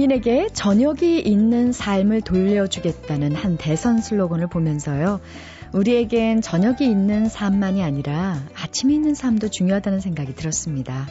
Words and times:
국민에게 0.00 0.48
저녁이 0.54 1.20
있는 1.20 1.72
삶을 1.72 2.22
돌려주겠다는 2.22 3.34
한 3.34 3.58
대선 3.58 4.00
슬로건을 4.00 4.46
보면서요. 4.46 5.20
우리에겐 5.72 6.40
저녁이 6.40 6.78
있는 6.90 7.28
삶만이 7.28 7.82
아니라 7.82 8.38
아침이 8.54 8.94
있는 8.94 9.14
삶도 9.14 9.48
중요하다는 9.48 10.00
생각이 10.00 10.34
들었습니다. 10.34 11.06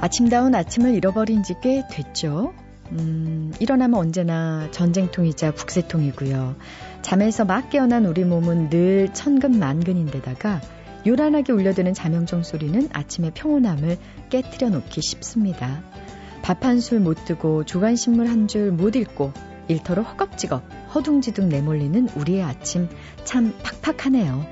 아침다운 0.00 0.54
아침을 0.54 0.94
잃어버린 0.94 1.44
지 1.44 1.54
꽤 1.62 1.84
됐죠. 1.88 2.52
음, 2.90 3.52
일어나면 3.60 3.98
언제나 4.00 4.68
전쟁통이자 4.72 5.52
국세통이고요. 5.52 6.56
잠에서 7.02 7.44
막 7.44 7.70
깨어난 7.70 8.04
우리 8.06 8.24
몸은 8.24 8.68
늘 8.70 9.14
천근만근인데다가 9.14 10.60
요란하게 11.06 11.52
울려드는 11.52 11.94
자명종 11.94 12.42
소리는 12.42 12.88
아침의 12.92 13.32
평온함을 13.34 13.98
깨뜨려 14.30 14.70
놓기 14.70 15.02
쉽습니다. 15.02 15.82
밥 16.42 16.64
한 16.64 16.76
술 16.78 17.00
못 17.00 17.24
뜨고 17.24 17.64
주간신문 17.64 18.26
한 18.26 18.46
줄 18.46 18.72
못 18.72 18.96
읽고 18.96 19.32
일터로 19.68 20.02
허겁지겁 20.02 20.62
허둥지둥 20.94 21.48
내몰리는 21.48 22.08
우리의 22.16 22.42
아침 22.42 22.88
참 23.24 23.54
팍팍하네요. 23.62 24.46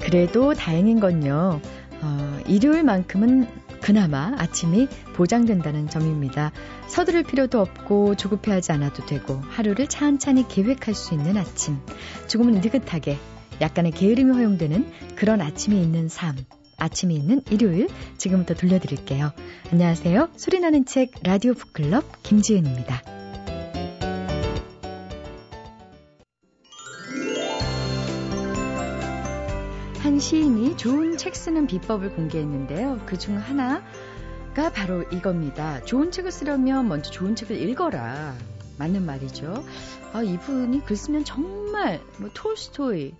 그래도 0.00 0.54
다행인 0.54 1.00
건요. 1.00 1.60
어, 2.00 2.40
일요일만큼은 2.46 3.46
그나마 3.82 4.32
아침이 4.38 4.88
보장된다는 5.14 5.88
점입니다. 5.88 6.50
서두를 6.88 7.22
필요도 7.22 7.60
없고 7.60 8.14
조급해하지 8.16 8.72
않아도 8.72 9.04
되고 9.06 9.34
하루를 9.50 9.86
찬찬히 9.86 10.48
계획할 10.48 10.94
수 10.94 11.14
있는 11.14 11.36
아침. 11.36 11.78
조금은 12.26 12.54
느긋하게 12.60 13.18
약간의 13.60 13.92
게으름이 13.92 14.32
허용되는 14.32 14.90
그런 15.16 15.40
아침이 15.40 15.80
있는 15.82 16.08
삶. 16.08 16.36
아침이 16.76 17.14
있는 17.16 17.42
일요일 17.50 17.88
지금부터 18.18 18.54
들려드릴게요. 18.54 19.32
안녕하세요. 19.72 20.28
소리나는 20.36 20.84
책 20.84 21.10
라디오 21.24 21.54
북클럽 21.54 22.22
김지은입니다. 22.22 23.02
한 30.00 30.18
시인이 30.18 30.76
좋은 30.76 31.16
책 31.16 31.34
쓰는 31.36 31.66
비법을 31.66 32.14
공개했는데요. 32.14 33.00
그 33.06 33.18
중 33.18 33.36
하나가 33.38 34.70
바로 34.72 35.02
이겁니다. 35.12 35.82
좋은 35.84 36.10
책을 36.10 36.30
쓰려면 36.32 36.88
먼저 36.88 37.10
좋은 37.10 37.34
책을 37.36 37.60
읽어라. 37.60 38.34
맞는 38.78 39.04
말이죠. 39.04 39.64
아, 40.12 40.22
이분이 40.22 40.84
글 40.84 40.96
쓰면 40.96 41.24
정말 41.24 42.00
뭐 42.18 42.30
톨스토이, 42.32 43.12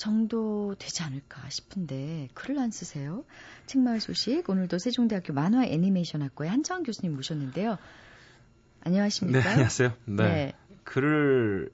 정도 0.00 0.74
되지 0.78 1.02
않을까 1.02 1.50
싶은데 1.50 2.28
글을 2.32 2.58
안 2.58 2.70
쓰세요. 2.70 3.22
책마을 3.66 4.00
소식 4.00 4.48
오늘도 4.48 4.78
세종대학교 4.78 5.34
만화 5.34 5.66
애니메이션 5.66 6.22
학과의 6.22 6.50
한정환 6.50 6.84
교수님 6.84 7.14
모셨는데요. 7.14 7.76
안녕하십니까? 8.80 9.40
네, 9.40 9.46
안녕하세요. 9.46 9.92
네. 10.06 10.16
네. 10.16 10.52
글을 10.84 11.70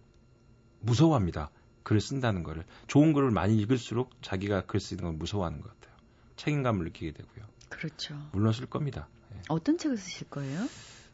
무서워합니다. 0.81 1.51
글을 1.85 2.01
쓴다는 2.01 2.43
거를 2.43 2.65
좋은 2.89 3.13
글을 3.13 3.31
많이 3.31 3.57
읽을수록 3.59 4.11
자기가 4.23 4.63
글 4.63 4.81
쓰는 4.81 5.05
걸 5.05 5.13
무서워하는 5.13 5.61
것 5.61 5.69
같아요. 5.69 5.97
책임감을 6.35 6.85
느끼게 6.87 7.13
되고요. 7.13 7.45
그렇죠. 7.69 8.17
물론 8.33 8.53
쓸 8.53 8.67
겁니다. 8.67 9.07
네. 9.31 9.41
어떤 9.49 9.79
책을 9.79 9.97
쓰실 9.97 10.29
거예요? 10.31 10.67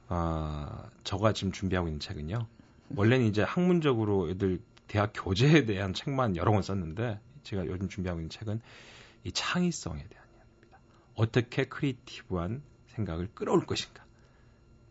아, 0.09 0.89
저가 1.05 1.35
지금 1.35 1.53
준비하고 1.53 1.89
있는 1.89 2.01
책은요. 2.01 2.47
원래는 2.97 3.27
이제 3.27 3.43
학문적으로 3.43 4.31
애들 4.31 4.61
대학 4.93 5.13
교재에 5.15 5.65
대한 5.65 5.95
책만 5.95 6.37
여러 6.37 6.53
권 6.53 6.61
썼는데 6.61 7.19
제가 7.45 7.65
요즘 7.65 7.89
준비하고 7.89 8.21
있는 8.21 8.29
책은 8.29 8.61
이 9.25 9.33
창의성에 9.33 10.05
대한 10.07 10.27
이야기입니다. 10.37 10.79
어떻게 11.15 11.65
creative한 11.65 12.63
생각을 12.89 13.31
끌어올 13.33 13.65
것인가. 13.65 14.05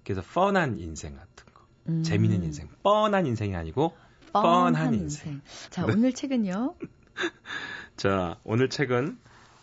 그래서 0.04 0.24
fun한 0.34 0.80
인생 0.80 1.16
같은 1.16 1.54
거. 1.54 1.68
음. 1.90 2.02
재미있는 2.02 2.44
인생. 2.44 2.68
뻔한 2.82 3.28
인생이 3.28 3.56
아니고 3.56 3.96
fun한, 4.34 4.74
fun한 4.74 4.94
인생. 4.96 5.34
인생. 5.34 5.42
자, 5.70 5.86
네. 5.86 5.94
오늘 5.94 6.14
책은요? 6.14 6.76
자, 7.96 8.40
오늘 8.44 8.72
책은 8.72 9.20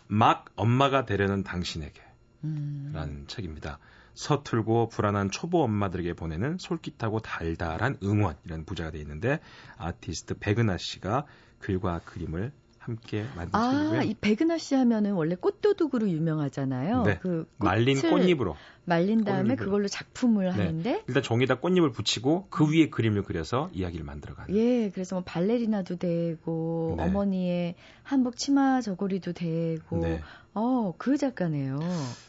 막 0.07 0.45
엄마가 0.55 1.05
되려는 1.05 1.43
당신에게 1.43 2.01
음. 2.45 2.91
라는 2.93 3.27
책입니다. 3.27 3.77
서툴고 4.13 4.89
불안한 4.89 5.31
초보 5.31 5.63
엄마들에게 5.63 6.13
보내는 6.13 6.57
솔깃하고 6.59 7.19
달달한 7.19 7.97
응원이라는 8.03 8.65
부자가 8.65 8.91
되어 8.91 9.01
있는데 9.01 9.39
아티스트 9.77 10.39
백은하 10.39 10.77
씨가 10.77 11.25
글과 11.59 11.99
그림을 12.05 12.51
함께 12.89 13.25
만든 13.35 13.59
아, 13.59 13.71
책이고요. 13.71 14.01
이 14.01 14.15
백은하 14.19 14.57
씨 14.57 14.75
하면은 14.75 15.13
원래 15.13 15.35
꽃도둑으로 15.35 16.09
유명하잖아요. 16.09 17.03
네. 17.03 17.19
그 17.21 17.47
말린 17.57 18.01
꽃잎으로 18.01 18.55
말린 18.85 19.23
다음에 19.23 19.49
꽃잎으로. 19.49 19.65
그걸로 19.65 19.87
작품을 19.87 20.45
네. 20.45 20.51
하는데 20.51 21.03
일단 21.07 21.21
종이다 21.23 21.59
꽃잎을 21.59 21.91
붙이고 21.91 22.47
그 22.49 22.71
위에 22.71 22.89
그림을 22.89 23.23
그려서 23.23 23.69
이야기를 23.73 24.03
만들어가는. 24.05 24.55
예, 24.55 24.89
그래서 24.89 25.17
뭐 25.17 25.23
발레리나도 25.23 25.97
되고 25.97 26.95
네. 26.97 27.03
어머니의 27.03 27.75
한복 28.03 28.37
치마 28.37 28.81
저고리도 28.81 29.33
되고 29.33 29.99
네. 30.01 30.21
어, 30.55 30.93
그 30.97 31.17
작가네요. 31.17 31.79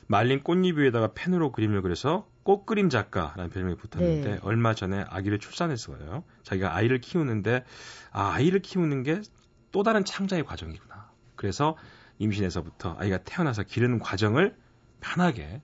말린 0.06 0.42
꽃잎 0.42 0.77
위에다가 0.77 1.12
펜으로 1.15 1.53
그림을 1.53 1.81
그려서 1.82 2.28
꽃그림 2.42 2.91
작가라는 2.91 3.50
별명이 3.50 3.77
붙었는데 3.77 4.31
네. 4.31 4.38
얼마 4.42 4.75
전에 4.75 5.04
아기를 5.09 5.38
출산했어요. 5.38 6.25
자기가 6.42 6.75
아이를 6.75 7.00
키우는데 7.00 7.65
아, 8.12 8.32
아이를 8.34 8.60
키우는 8.60 9.03
게 9.03 9.21
또 9.72 9.82
다른 9.82 10.04
창자의 10.04 10.44
과정이구나. 10.44 11.10
그래서 11.36 11.76
임신에서부터 12.19 12.97
아이가 12.98 13.19
태어나서 13.19 13.62
기르는 13.62 13.98
과정을 13.98 14.56
편하게 15.00 15.62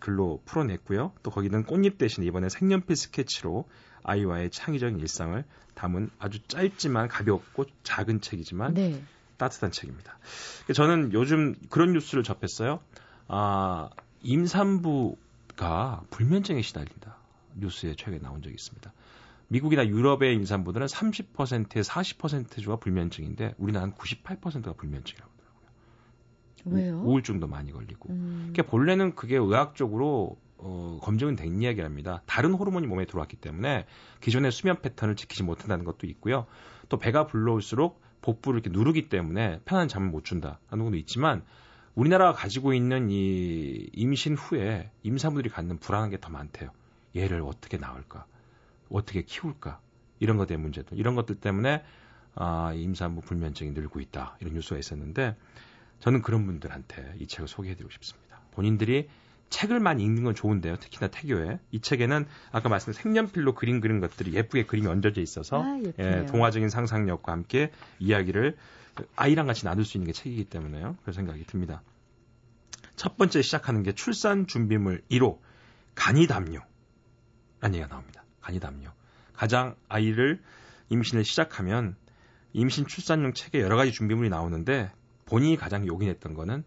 글로 0.00 0.42
풀어냈고요. 0.44 1.12
또 1.22 1.30
거기는 1.30 1.64
꽃잎 1.64 1.96
대신 1.98 2.24
이번에 2.24 2.48
색연필 2.48 2.96
스케치로 2.96 3.68
아이와의 4.02 4.50
창의적인 4.50 4.98
일상을 5.00 5.42
담은 5.74 6.10
아주 6.18 6.40
짧지만 6.46 7.08
가볍고 7.08 7.66
작은 7.82 8.20
책이지만 8.20 8.74
네. 8.74 9.02
따뜻한 9.36 9.70
책입니다. 9.70 10.18
저는 10.74 11.12
요즘 11.12 11.54
그런 11.70 11.92
뉴스를 11.92 12.22
접했어요. 12.22 12.80
아, 13.28 13.90
임산부가 14.22 16.02
불면증에 16.10 16.62
시달린다. 16.62 17.16
뉴스에 17.54 17.94
최근에 17.96 18.18
나온 18.20 18.42
적이 18.42 18.54
있습니다. 18.54 18.92
미국이나 19.48 19.86
유럽의 19.86 20.34
임산부들은 20.34 20.86
30%에 20.86 21.80
40%가 21.80 22.76
불면증인데 22.76 23.54
우리나라는 23.58 23.94
98%가 23.94 24.72
불면증이라고 24.72 25.30
하더라고요. 25.32 26.76
왜요? 26.82 27.00
우울증도 27.02 27.46
많이 27.46 27.72
걸리고. 27.72 28.10
음. 28.10 28.50
그러니까 28.52 28.70
본래는 28.70 29.14
그게 29.14 29.36
의학적으로 29.36 30.38
어, 30.58 30.98
검증은 31.02 31.36
된 31.36 31.60
이야기랍니다. 31.60 32.22
다른 32.26 32.54
호르몬이 32.54 32.86
몸에 32.86 33.04
들어왔기 33.04 33.36
때문에 33.36 33.86
기존의 34.20 34.50
수면 34.52 34.80
패턴을 34.80 35.14
지키지 35.14 35.42
못한다는 35.42 35.84
것도 35.84 36.06
있고요. 36.06 36.46
또 36.88 36.98
배가 36.98 37.26
불러올수록 37.26 38.00
복부를 38.22 38.60
이렇게 38.60 38.76
누르기 38.76 39.08
때문에 39.08 39.60
편한 39.64 39.86
잠을 39.86 40.08
못 40.08 40.24
준다 40.24 40.58
하는 40.68 40.84
것도 40.86 40.96
있지만 40.96 41.44
우리나라가 41.94 42.32
가지고 42.32 42.74
있는 42.74 43.10
이 43.10 43.88
임신 43.92 44.34
후에 44.34 44.90
임산부들이 45.02 45.50
갖는 45.50 45.78
불안한 45.78 46.10
게 46.10 46.16
더 46.18 46.30
많대요. 46.30 46.70
얘를 47.14 47.42
어떻게 47.42 47.76
낳을까? 47.78 48.26
어떻게 48.90 49.22
키울까? 49.22 49.80
이런 50.18 50.36
것들의 50.36 50.58
문제도 50.58 50.94
이런 50.96 51.14
것들 51.14 51.36
때문에 51.36 51.82
아, 52.34 52.72
임산부 52.74 53.22
불면증이 53.22 53.72
늘고 53.72 54.00
있다. 54.00 54.36
이런 54.40 54.54
뉴스가 54.54 54.78
있었는데 54.78 55.36
저는 56.00 56.22
그런 56.22 56.46
분들한테 56.46 57.14
이 57.18 57.26
책을 57.26 57.48
소개해드리고 57.48 57.90
싶습니다. 57.90 58.40
본인들이 58.52 59.08
책을 59.48 59.80
많이 59.80 60.02
읽는 60.02 60.24
건 60.24 60.34
좋은데요. 60.34 60.76
특히나 60.76 61.08
태교에. 61.08 61.58
이 61.70 61.80
책에는 61.80 62.26
아까 62.52 62.68
말씀드린 62.68 63.14
색연필로 63.14 63.54
그림 63.54 63.80
그린 63.80 64.00
것들이 64.00 64.34
예쁘게 64.34 64.66
그림이 64.66 64.88
얹어져 64.88 65.20
있어서 65.20 65.62
아, 65.62 65.80
예, 65.98 66.26
동화적인 66.26 66.68
상상력과 66.68 67.32
함께 67.32 67.70
이야기를 67.98 68.56
아이랑 69.14 69.46
같이 69.46 69.64
나눌 69.64 69.84
수 69.84 69.96
있는 69.96 70.06
게 70.06 70.12
책이기 70.12 70.44
때문에요. 70.44 70.96
그런 71.02 71.14
생각이 71.14 71.44
듭니다. 71.44 71.82
첫 72.96 73.16
번째 73.16 73.42
시작하는 73.42 73.82
게 73.82 73.92
출산 73.92 74.46
준비물 74.46 75.02
1호 75.10 75.38
간이 75.94 76.26
담요. 76.26 76.60
라는 77.60 77.76
얘기가 77.76 77.88
나옵니다. 77.88 78.25
간이담요. 78.46 78.92
가장 79.32 79.74
아이를 79.88 80.40
임신을 80.88 81.24
시작하면 81.24 81.96
임신 82.52 82.86
출산용 82.86 83.32
책에 83.34 83.60
여러 83.60 83.76
가지 83.76 83.92
준비물이 83.92 84.28
나오는데 84.30 84.90
본인이 85.26 85.56
가장 85.56 85.86
요긴했던 85.86 86.34
거는 86.34 86.64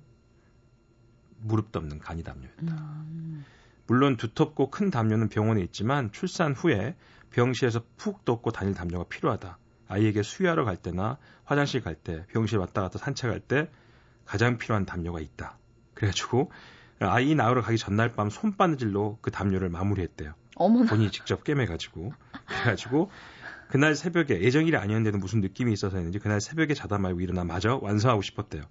무릎 1.42 1.72
덮는 1.72 2.00
간이 2.00 2.24
담요였다. 2.24 2.76
음. 2.76 3.46
물론 3.88 4.18
두텁고 4.18 4.70
큰 4.70 4.92
담요는 4.92 5.30
병원에 5.30 5.62
있지만 5.62 6.12
출산 6.12 6.54
후에 6.54 6.96
병실에서 7.32 7.82
푹 7.98 8.26
덮고 8.26 8.52
다닐 8.52 8.74
담요가 8.74 9.06
필요하다. 9.06 9.58
아이에게 9.88 10.22
수유하러 10.22 10.66
갈 10.66 10.76
때나 10.76 11.18
화장실 11.46 11.82
갈 11.82 11.96
때, 11.96 12.26
병실 12.28 12.60
왔다 12.60 12.82
갔다 12.82 13.00
산책할 13.00 13.40
때 13.40 13.72
가장 14.26 14.58
필요한 14.58 14.86
담요가 14.86 15.20
있다. 15.20 15.58
그래가지고 15.96 16.52
아이 17.00 17.34
낳으러 17.34 17.62
가기 17.62 17.78
전날 17.78 18.14
밤 18.14 18.30
손바느질로 18.30 19.18
그 19.22 19.32
담요를 19.32 19.70
마무리했대요. 19.70 20.34
어머나. 20.60 20.90
본인이 20.90 21.10
직접 21.10 21.44
꿰매가지고 21.44 22.14
그래가지고 22.46 23.10
그날 23.70 23.96
새벽에 23.96 24.42
예정일이 24.42 24.78
아니었는데도 24.78 25.18
무슨 25.18 25.42
느낌이 25.42 25.72
있어서였는지 25.74 26.20
그날 26.20 26.42
새벽에 26.42 26.74
자다 26.74 26.98
말고 27.00 27.22
일어나 27.22 27.44
마저 27.44 27.80
완성하고 27.82 28.22
싶었대요. 28.22 28.64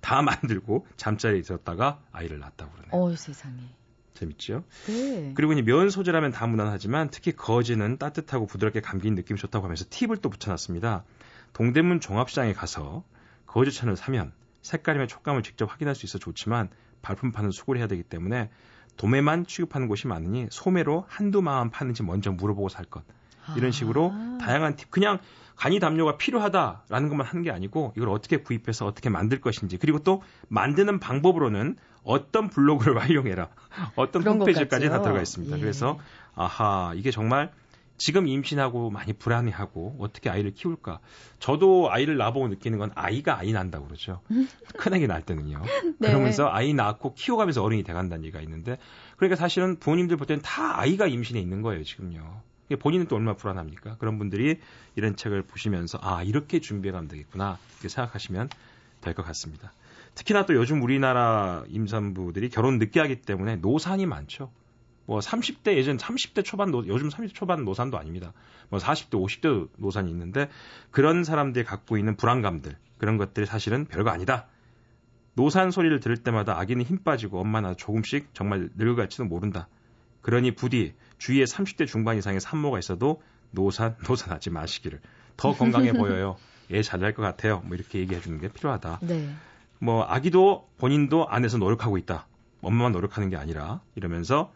다 0.00 0.20
만들고 0.22 0.86
잠자리에 0.96 1.38
있었다가 1.38 2.02
아이를 2.12 2.38
낳았다고 2.38 2.72
그러네요. 2.72 2.90
어, 2.92 3.16
세상에. 3.16 3.56
재밌죠? 4.14 4.64
네. 4.86 5.32
그리고 5.34 5.52
이제 5.52 5.62
면 5.62 5.90
소재라면 5.90 6.32
다 6.32 6.46
무난하지만 6.46 7.10
특히 7.10 7.32
거즈는 7.32 7.98
따뜻하고 7.98 8.46
부드럽게 8.46 8.80
감긴 8.80 9.14
느낌이 9.14 9.38
좋다고 9.38 9.64
하면서 9.64 9.84
팁을 9.88 10.16
또 10.18 10.30
붙여놨습니다. 10.30 11.04
동대문 11.52 12.00
종합시장에 12.00 12.54
가서 12.54 13.04
거즈천을 13.46 13.96
사면 13.96 14.32
색깔이며 14.62 15.06
촉감을 15.06 15.42
직접 15.42 15.70
확인할 15.70 15.94
수 15.94 16.06
있어 16.06 16.18
좋지만 16.18 16.70
발품 17.02 17.30
파는 17.30 17.50
수고를 17.50 17.78
해야 17.78 17.86
되기 17.88 18.02
때문에 18.02 18.50
도매만 18.96 19.46
취급하는 19.46 19.88
곳이 19.88 20.06
많으니 20.06 20.46
소매로 20.50 21.04
한두 21.08 21.42
마음 21.42 21.70
파는지 21.70 22.02
먼저 22.02 22.32
물어보고 22.32 22.68
살 22.68 22.84
것. 22.84 23.02
이런 23.56 23.70
식으로 23.70 24.12
아. 24.12 24.38
다양한 24.40 24.76
팁, 24.76 24.90
그냥 24.90 25.18
간이 25.54 25.78
담요가 25.78 26.16
필요하다라는 26.16 27.08
것만 27.08 27.26
하는 27.26 27.42
게 27.42 27.50
아니고 27.50 27.92
이걸 27.96 28.08
어떻게 28.10 28.38
구입해서 28.38 28.86
어떻게 28.86 29.08
만들 29.08 29.40
것인지 29.40 29.78
그리고 29.78 30.00
또 30.00 30.22
만드는 30.48 30.98
방법으로는 31.00 31.76
어떤 32.02 32.48
블로그를 32.50 32.98
활용해라, 33.00 33.48
어떤 33.96 34.26
홈페이지까지 34.26 34.88
다? 34.88 35.00
들어가 35.00 35.20
있습니다. 35.20 35.56
예. 35.56 35.60
그래서 35.60 35.98
아하 36.34 36.92
이게 36.94 37.10
정말 37.10 37.50
지금 37.98 38.28
임신하고 38.28 38.90
많이 38.90 39.12
불안해하고 39.12 39.96
어떻게 40.00 40.28
아이를 40.30 40.52
키울까. 40.52 41.00
저도 41.38 41.90
아이를 41.90 42.16
낳아보고 42.16 42.48
느끼는 42.48 42.78
건 42.78 42.90
아이가 42.94 43.38
아이 43.38 43.52
난다고 43.52 43.86
그러죠. 43.86 44.20
큰아기 44.76 45.06
낳을 45.06 45.22
때는요. 45.22 45.62
네. 45.98 46.08
그러면서 46.08 46.48
아이 46.50 46.74
낳고 46.74 47.14
키워가면서 47.14 47.62
어른이 47.62 47.82
돼간다는 47.84 48.24
얘기가 48.24 48.40
있는데 48.42 48.78
그러니까 49.16 49.36
사실은 49.36 49.78
부모님들 49.78 50.16
볼 50.16 50.26
때는 50.26 50.42
다 50.42 50.78
아이가 50.80 51.06
임신해 51.06 51.40
있는 51.40 51.62
거예요 51.62 51.82
지금요. 51.84 52.42
본인은 52.80 53.06
또 53.06 53.16
얼마나 53.16 53.36
불안합니까? 53.36 53.96
그런 53.98 54.18
분들이 54.18 54.58
이런 54.96 55.14
책을 55.16 55.42
보시면서 55.42 55.98
아 56.02 56.22
이렇게 56.24 56.58
준비해가면 56.60 57.08
되겠구나 57.08 57.58
이렇게 57.74 57.88
생각하시면 57.88 58.48
될 59.00 59.14
것 59.14 59.24
같습니다. 59.26 59.72
특히나 60.16 60.46
또 60.46 60.54
요즘 60.54 60.82
우리나라 60.82 61.62
임산부들이 61.68 62.48
결혼 62.48 62.78
늦게 62.78 62.98
하기 63.00 63.22
때문에 63.22 63.56
노산이 63.56 64.06
많죠. 64.06 64.50
뭐 65.06 65.20
30대 65.20 65.76
예전 65.76 65.96
30대 65.96 66.44
초반 66.44 66.70
노, 66.70 66.84
요즘 66.86 67.08
30대 67.08 67.32
초반 67.32 67.64
노산도 67.64 67.98
아닙니다. 67.98 68.32
뭐 68.68 68.78
40대 68.78 69.10
50대 69.12 69.68
노산이 69.76 70.10
있는데 70.10 70.50
그런 70.90 71.24
사람들이 71.24 71.64
갖고 71.64 71.96
있는 71.96 72.16
불안감들 72.16 72.76
그런 72.98 73.16
것들이 73.16 73.46
사실은 73.46 73.86
별거 73.86 74.10
아니다. 74.10 74.46
노산 75.34 75.70
소리를 75.70 76.00
들을 76.00 76.16
때마다 76.16 76.58
아기는 76.58 76.84
힘 76.84 76.98
빠지고 76.98 77.40
엄마나 77.40 77.74
조금씩 77.74 78.30
정말 78.32 78.70
늙어갈지도 78.76 79.24
모른다. 79.24 79.68
그러니 80.22 80.54
부디 80.54 80.94
주위에 81.18 81.44
30대 81.44 81.86
중반 81.86 82.16
이상의 82.16 82.40
산모가 82.40 82.78
있어도 82.78 83.22
노산 83.52 83.96
노산하지 84.08 84.50
마시기를 84.50 85.00
더 85.36 85.52
건강해 85.52 85.92
보여요. 85.94 86.36
애 86.72 86.82
잘날 86.82 87.14
것 87.14 87.22
같아요. 87.22 87.62
뭐 87.64 87.76
이렇게 87.76 88.00
얘기해 88.00 88.20
주는 88.20 88.40
게 88.40 88.48
필요하다. 88.48 89.00
네. 89.02 89.30
뭐 89.78 90.02
아기도 90.02 90.68
본인도 90.78 91.28
안에서 91.28 91.58
노력하고 91.58 91.96
있다. 91.98 92.26
엄마만 92.62 92.92
노력하는 92.92 93.28
게 93.28 93.36
아니라 93.36 93.82
이러면서 93.94 94.52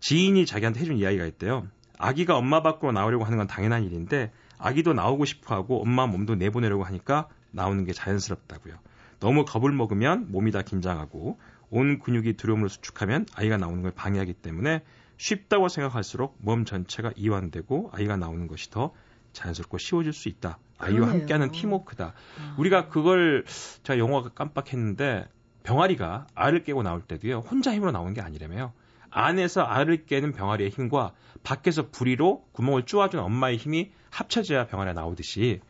지인이 0.00 0.44
자기한테 0.46 0.80
해준 0.80 0.96
이야기가 0.96 1.24
있대요. 1.26 1.66
아기가 1.98 2.36
엄마 2.36 2.62
밖으로 2.62 2.92
나오려고 2.92 3.24
하는 3.24 3.38
건 3.38 3.46
당연한 3.46 3.84
일인데 3.84 4.32
아기도 4.58 4.92
나오고 4.92 5.24
싶어 5.26 5.54
하고 5.54 5.80
엄마 5.80 6.06
몸도 6.06 6.34
내보내려고 6.34 6.84
하니까 6.84 7.28
나오는 7.50 7.84
게 7.84 7.92
자연스럽다고요. 7.92 8.74
너무 9.20 9.44
겁을 9.44 9.72
먹으면 9.72 10.32
몸이 10.32 10.50
다 10.50 10.62
긴장하고 10.62 11.38
온 11.70 11.98
근육이 11.98 12.34
두려움을 12.34 12.68
수축하면 12.68 13.26
아이가 13.34 13.56
나오는 13.58 13.82
걸 13.82 13.90
방해하기 13.90 14.34
때문에 14.34 14.82
쉽다고 15.18 15.68
생각할수록 15.68 16.36
몸 16.40 16.64
전체가 16.64 17.12
이완되고 17.14 17.90
아이가 17.92 18.16
나오는 18.16 18.46
것이 18.46 18.70
더 18.70 18.92
자연스럽고 19.34 19.78
쉬워질 19.78 20.12
수 20.12 20.28
있다. 20.28 20.58
아이와 20.78 21.00
그러네요. 21.00 21.20
함께하는 21.20 21.52
팀워크다. 21.52 22.14
아. 22.38 22.54
우리가 22.58 22.88
그걸 22.88 23.44
제가 23.82 23.98
영화가 23.98 24.30
깜빡했는데 24.30 25.28
병아리가 25.62 26.26
알을 26.34 26.64
깨고 26.64 26.82
나올 26.82 27.02
때도요 27.02 27.40
혼자 27.40 27.74
힘으로 27.74 27.92
나오는 27.92 28.14
게 28.14 28.22
아니라며요. 28.22 28.72
안에서 29.10 29.62
알을 29.62 30.06
깨는 30.06 30.32
병아리의 30.32 30.70
힘과 30.70 31.12
밖에서 31.42 31.90
부리로 31.90 32.44
구멍을 32.52 32.84
쪼아준 32.84 33.20
엄마의 33.20 33.56
힘이 33.56 33.90
합쳐져야 34.10 34.66
병아리가 34.66 34.92
나오듯이 34.92 35.60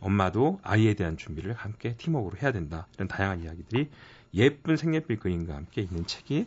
엄마도 0.00 0.60
아이에 0.62 0.94
대한 0.94 1.16
준비를 1.16 1.54
함께 1.54 1.96
팀워크로 1.96 2.40
해야 2.40 2.52
된다. 2.52 2.86
이런 2.94 3.08
다양한 3.08 3.42
이야기들이 3.42 3.90
예쁜 4.34 4.76
색연필 4.76 5.18
그림과 5.18 5.54
함께 5.54 5.82
있는 5.82 6.06
책이 6.06 6.46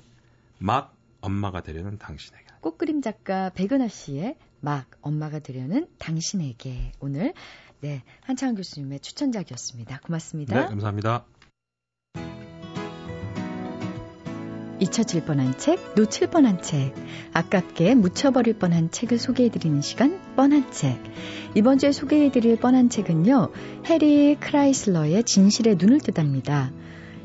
막 0.59 0.95
엄마가 1.21 1.61
되려는 1.61 1.97
당신에게. 1.97 2.45
꽃그림 2.61 3.01
작가 3.01 3.49
백은하 3.49 3.87
씨의 3.87 4.37
막 4.59 4.85
엄마가 5.01 5.39
되려는 5.39 5.87
당신에게 5.97 6.91
오늘 6.99 7.33
네 7.81 8.03
한창원 8.21 8.55
교수님의 8.55 8.99
추천작이었습니다. 8.99 10.01
고맙습니다. 10.01 10.61
네, 10.61 10.67
감사합니다. 10.67 11.25
잊혀질 14.81 15.25
뻔한 15.25 15.56
책, 15.60 15.94
놓칠 15.95 16.31
뻔한 16.31 16.60
책, 16.60 16.95
아깝게 17.33 17.94
묻혀버릴 17.94 18.56
뻔한 18.56 18.89
책을 18.89 19.19
소개해드리는 19.19 19.80
시간, 19.81 20.19
뻔한 20.36 20.72
책. 20.72 21.00
이번 21.54 21.78
주에 21.78 21.92
소개해드릴 21.92 22.57
뻔한 22.57 22.89
책은요, 22.89 23.51
해리 23.86 24.36
크라이슬러의 24.39 25.24
진실의 25.24 25.75
눈을 25.75 26.00
뜨답니다. 26.00 26.72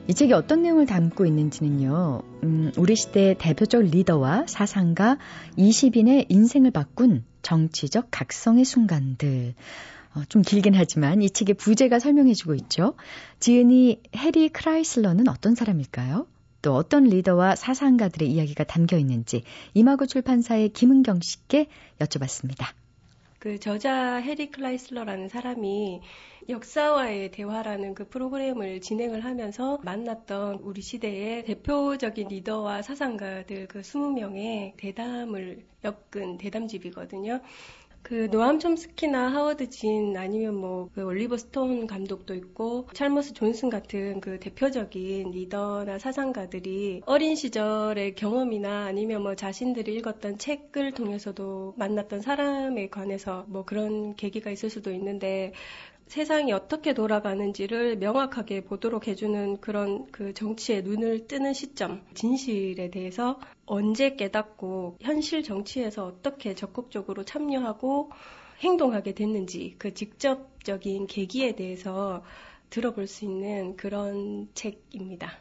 이 0.06 0.12
책이 0.12 0.34
어떤 0.34 0.62
내용을 0.62 0.84
담고 0.84 1.24
있는지는요, 1.24 2.22
음, 2.44 2.72
우리 2.76 2.94
시대의 2.94 3.36
대표적 3.38 3.84
리더와 3.84 4.44
사상가 4.46 5.16
20인의 5.56 6.26
인생을 6.28 6.72
바꾼 6.72 7.24
정치적 7.40 8.08
각성의 8.10 8.66
순간들. 8.66 9.54
어, 10.14 10.22
좀 10.28 10.42
길긴 10.42 10.74
하지만 10.74 11.22
이 11.22 11.30
책의 11.30 11.54
부제가 11.54 12.00
설명해주고 12.00 12.54
있죠. 12.54 12.94
지은이 13.40 14.02
해리 14.14 14.50
크라이슬러는 14.50 15.28
어떤 15.28 15.54
사람일까요? 15.54 16.26
또 16.66 16.74
어떤 16.74 17.04
리더와 17.04 17.54
사상가들의 17.54 18.28
이야기가 18.28 18.64
담겨 18.64 18.98
있는지 18.98 19.44
이마고 19.72 20.08
출판사의 20.08 20.70
김은경 20.70 21.20
씨께 21.22 21.68
여쭤봤습니다. 22.00 22.66
그 23.38 23.60
저자 23.60 24.16
해리 24.16 24.50
크라이슬러라는 24.50 25.28
사람이 25.28 26.00
역사와의 26.48 27.30
대화라는 27.30 27.94
그 27.94 28.08
프로그램을 28.08 28.80
진행을 28.80 29.24
하면서 29.24 29.78
만났던 29.84 30.56
우리 30.62 30.82
시대의 30.82 31.44
대표적인 31.44 32.26
리더와 32.26 32.82
사상가들 32.82 33.68
그 33.68 33.82
20명의 33.82 34.72
대담을 34.76 35.64
엮은 35.84 36.38
대담집이거든요. 36.38 37.42
그 38.06 38.28
노암 38.30 38.60
촘스키나 38.60 39.32
하워드 39.32 39.68
진 39.70 40.16
아니면 40.16 40.54
뭐 40.54 40.88
그 40.94 41.02
올리버 41.02 41.36
스톤 41.36 41.86
감독도 41.86 42.34
있고 42.34 42.86
찰머스 42.94 43.32
존슨 43.34 43.68
같은 43.70 44.20
그 44.20 44.38
대표적인 44.38 45.30
리더나 45.32 45.98
사상가들이 45.98 47.02
어린 47.06 47.34
시절의 47.34 48.14
경험이나 48.14 48.86
아니면 48.86 49.22
뭐 49.22 49.34
자신들이 49.34 49.94
읽었던 49.96 50.38
책을 50.38 50.92
통해서도 50.92 51.74
만났던 51.76 52.20
사람에 52.20 52.88
관해서 52.88 53.44
뭐 53.48 53.64
그런 53.64 54.14
계기가 54.14 54.50
있을 54.50 54.70
수도 54.70 54.92
있는데 54.92 55.52
세상이 56.06 56.52
어떻게 56.52 56.94
돌아가는지를 56.94 57.96
명확하게 57.98 58.62
보도록 58.64 59.08
해주는 59.08 59.60
그런 59.60 60.06
그 60.12 60.32
정치의 60.32 60.82
눈을 60.82 61.26
뜨는 61.26 61.52
시점, 61.52 62.02
진실에 62.14 62.90
대해서 62.90 63.40
언제 63.66 64.14
깨닫고 64.14 64.98
현실 65.00 65.42
정치에서 65.42 66.06
어떻게 66.06 66.54
적극적으로 66.54 67.24
참여하고 67.24 68.10
행동하게 68.60 69.14
됐는지 69.14 69.74
그 69.78 69.94
직접적인 69.94 71.08
계기에 71.08 71.56
대해서 71.56 72.22
들어볼 72.70 73.06
수 73.06 73.24
있는 73.24 73.76
그런 73.76 74.48
책입니다. 74.54 75.32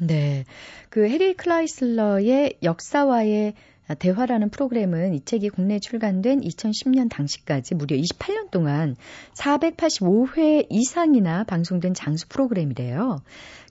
네. 0.00 0.44
그 0.88 1.08
해리 1.08 1.34
클라이슬러의 1.34 2.58
역사와의 2.62 3.54
대화라는 3.94 4.50
프로그램은 4.50 5.14
이 5.14 5.24
책이 5.24 5.50
국내에 5.50 5.78
출간된 5.78 6.40
2010년 6.40 7.08
당시까지 7.10 7.74
무려 7.74 7.96
28년 7.96 8.50
동안 8.50 8.96
485회 9.34 10.66
이상이나 10.70 11.44
방송된 11.44 11.94
장수 11.94 12.28
프로그램이래요. 12.28 13.22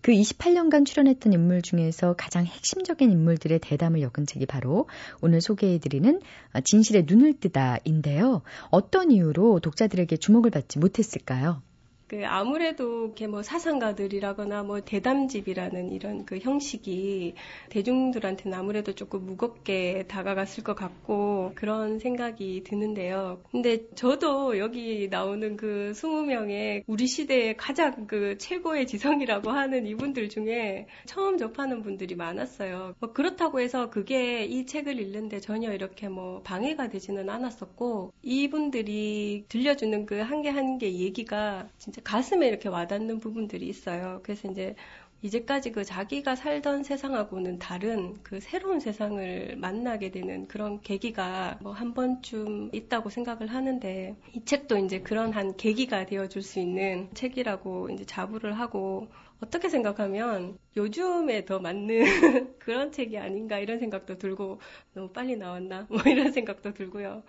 그 0.01 0.11
28년간 0.11 0.85
출연했던 0.85 1.33
인물 1.33 1.61
중에서 1.61 2.15
가장 2.17 2.45
핵심적인 2.45 3.11
인물들의 3.11 3.59
대담을 3.59 4.01
엮은 4.01 4.25
책이 4.25 4.45
바로 4.45 4.87
오늘 5.21 5.41
소개해드리는 5.41 6.21
진실의 6.63 7.05
눈을 7.07 7.39
뜨다인데요. 7.39 8.41
어떤 8.69 9.11
이유로 9.11 9.59
독자들에게 9.59 10.17
주목을 10.17 10.51
받지 10.51 10.79
못했을까요? 10.79 11.61
그 12.09 12.25
아무래도 12.25 13.05
이렇게 13.05 13.27
뭐 13.27 13.43
사상가들이라거나 13.43 14.63
뭐 14.63 14.81
대담집이라는 14.81 15.91
이런 15.91 16.25
그 16.25 16.39
형식이 16.39 17.35
대중들한테는 17.69 18.57
아무래도 18.57 18.93
조금 18.95 19.25
무겁게 19.25 20.05
다가갔을 20.07 20.63
것 20.63 20.75
같고 20.75 21.51
그런 21.55 21.99
생각이 21.99 22.63
드는데요. 22.65 23.41
근데 23.51 23.87
저도 23.95 24.57
여기 24.57 25.07
나오는 25.09 25.55
그 25.55 25.91
20명의 25.95 26.83
우리 26.87 27.07
시대의 27.07 27.57
가장 27.57 28.07
그 28.07 28.37
최고의 28.39 28.87
지성이라고 28.87 29.51
하는 29.51 29.85
이분들 29.85 30.29
중에 30.29 30.87
처음 31.05 31.37
접하는 31.37 31.83
분들이 31.83 32.15
많았어요. 32.15 32.95
뭐 32.99 33.13
그렇다고 33.13 33.59
해서 33.59 33.89
그게 33.89 34.45
이 34.45 34.65
책을 34.65 34.99
읽는데 34.99 35.39
전혀 35.39 35.71
이렇게 35.73 36.09
뭐 36.09 36.41
방해가 36.43 36.89
되지는 36.89 37.29
않았었고 37.29 38.13
이분들이 38.23 39.45
들려주는 39.49 40.05
그 40.05 40.19
한 40.19 40.41
개 40.41 40.49
한 40.49 40.77
개 40.79 40.91
얘기가 40.91 41.67
진짜 41.77 41.98
가슴에 42.03 42.47
이렇게 42.47 42.69
와닿는 42.69 43.19
부분들이 43.19 43.67
있어요. 43.67 44.19
그래서 44.23 44.49
이제 44.51 44.75
이제까지 45.21 45.71
그 45.73 45.83
자기가 45.83 46.35
살던 46.35 46.83
세상하고는 46.83 47.59
다른 47.59 48.15
그 48.23 48.39
새로운 48.39 48.79
세상을 48.79 49.57
만나게 49.57 50.11
되는 50.11 50.47
그런 50.47 50.79
계기가 50.81 51.57
뭐 51.61 51.73
한 51.73 51.93
번쯤 51.93 52.69
있다고 52.73 53.09
생각을 53.09 53.47
하는데 53.47 54.15
이 54.33 54.45
책도 54.45 54.77
이제 54.77 54.99
그런 55.01 55.31
한 55.33 55.55
계기가 55.57 56.05
되어줄 56.05 56.41
수 56.41 56.59
있는 56.59 57.09
책이라고 57.13 57.89
이제 57.89 58.05
자부를 58.05 58.59
하고 58.59 59.07
어떻게 59.41 59.69
생각하면 59.69 60.57
요즘에 60.75 61.45
더 61.45 61.59
맞는 61.59 61.99
그런 62.59 62.91
책이 62.91 63.17
아닌가 63.17 63.59
이런 63.59 63.79
생각도 63.79 64.17
들고 64.17 64.59
너무 64.93 65.09
빨리 65.11 65.35
나왔나 65.37 65.85
뭐 65.89 66.01
이런 66.05 66.31
생각도 66.31 66.73
들고요. 66.73 67.23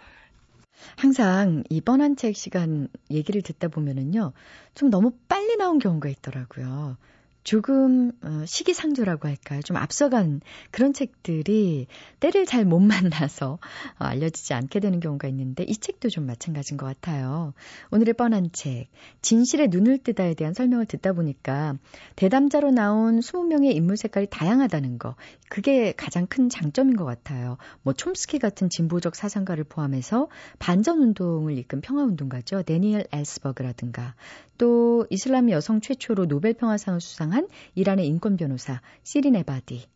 항상 0.96 1.64
이 1.70 1.80
뻔한 1.80 2.16
책 2.16 2.36
시간 2.36 2.88
얘기를 3.10 3.42
듣다 3.42 3.68
보면은요, 3.68 4.32
좀 4.74 4.90
너무 4.90 5.12
빨리 5.28 5.56
나온 5.56 5.78
경우가 5.78 6.08
있더라고요. 6.08 6.96
조금 7.42 8.12
어, 8.22 8.44
시기상조라고 8.46 9.26
할까요? 9.26 9.60
좀 9.62 9.76
앞서간 9.76 10.40
그런 10.70 10.92
책들이 10.92 11.86
때를 12.20 12.46
잘 12.46 12.60
못 12.64 12.80
만나서 12.80 13.54
어, 13.54 13.58
알려지지 14.04 14.54
않게 14.54 14.80
되는 14.80 15.00
경우가 15.00 15.26
있는데 15.28 15.64
이 15.64 15.76
책도 15.76 16.10
좀 16.10 16.26
마찬가지인 16.26 16.76
것 16.76 16.86
같아요. 16.86 17.54
오늘의 17.90 18.14
뻔한 18.14 18.50
책 18.52 18.88
진실의 19.22 19.68
눈을 19.68 19.98
뜨다에 19.98 20.34
대한 20.34 20.52
설명을 20.54 20.86
듣다 20.86 21.12
보니까 21.14 21.76
대담자로 22.16 22.70
나온 22.70 23.20
20명의 23.20 23.74
인물 23.74 23.96
색깔이 23.96 24.28
다양하다는 24.30 24.98
거 24.98 25.16
그게 25.48 25.92
가장 25.92 26.26
큰 26.26 26.48
장점인 26.48 26.96
것 26.96 27.04
같아요. 27.04 27.56
뭐 27.82 27.94
촘스키 27.94 28.38
같은 28.38 28.68
진보적 28.68 29.16
사상가를 29.16 29.64
포함해서 29.64 30.28
반전 30.58 31.00
운동을 31.00 31.56
이끈 31.58 31.80
평화 31.80 32.04
운동가죠. 32.04 32.62
데니엘 32.62 33.06
엘스버그라든가 33.10 34.14
또 34.58 35.06
이슬람 35.08 35.50
여성 35.50 35.80
최초로 35.80 36.26
노벨 36.26 36.52
평화상을 36.52 37.00
수상 37.00 37.29
한 37.32 37.48
이란의 37.74 38.06
인권 38.06 38.36
변호사 38.36 38.80
시린 39.02 39.36
에바디 39.36 39.86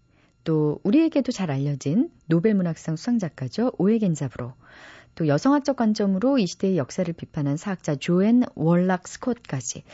또 0.45 0.79
우리에게도 0.85 1.33
잘 1.33 1.51
알려진 1.51 2.11
노벨 2.27 2.55
문학상 2.55 2.97
수상작가죠. 2.97 3.73
오에 3.79 3.92
겐자부로 3.92 4.53
또 5.15 5.29
여성학적 5.29 5.77
관점으로 5.77 6.39
이 6.39 6.47
시대의 6.47 6.77
역사를 6.77 7.11
비판한 7.13 7.57
사학자 7.57 7.95
조앤 7.95 8.43
월락 8.55 9.07
스콧까지 9.09 9.85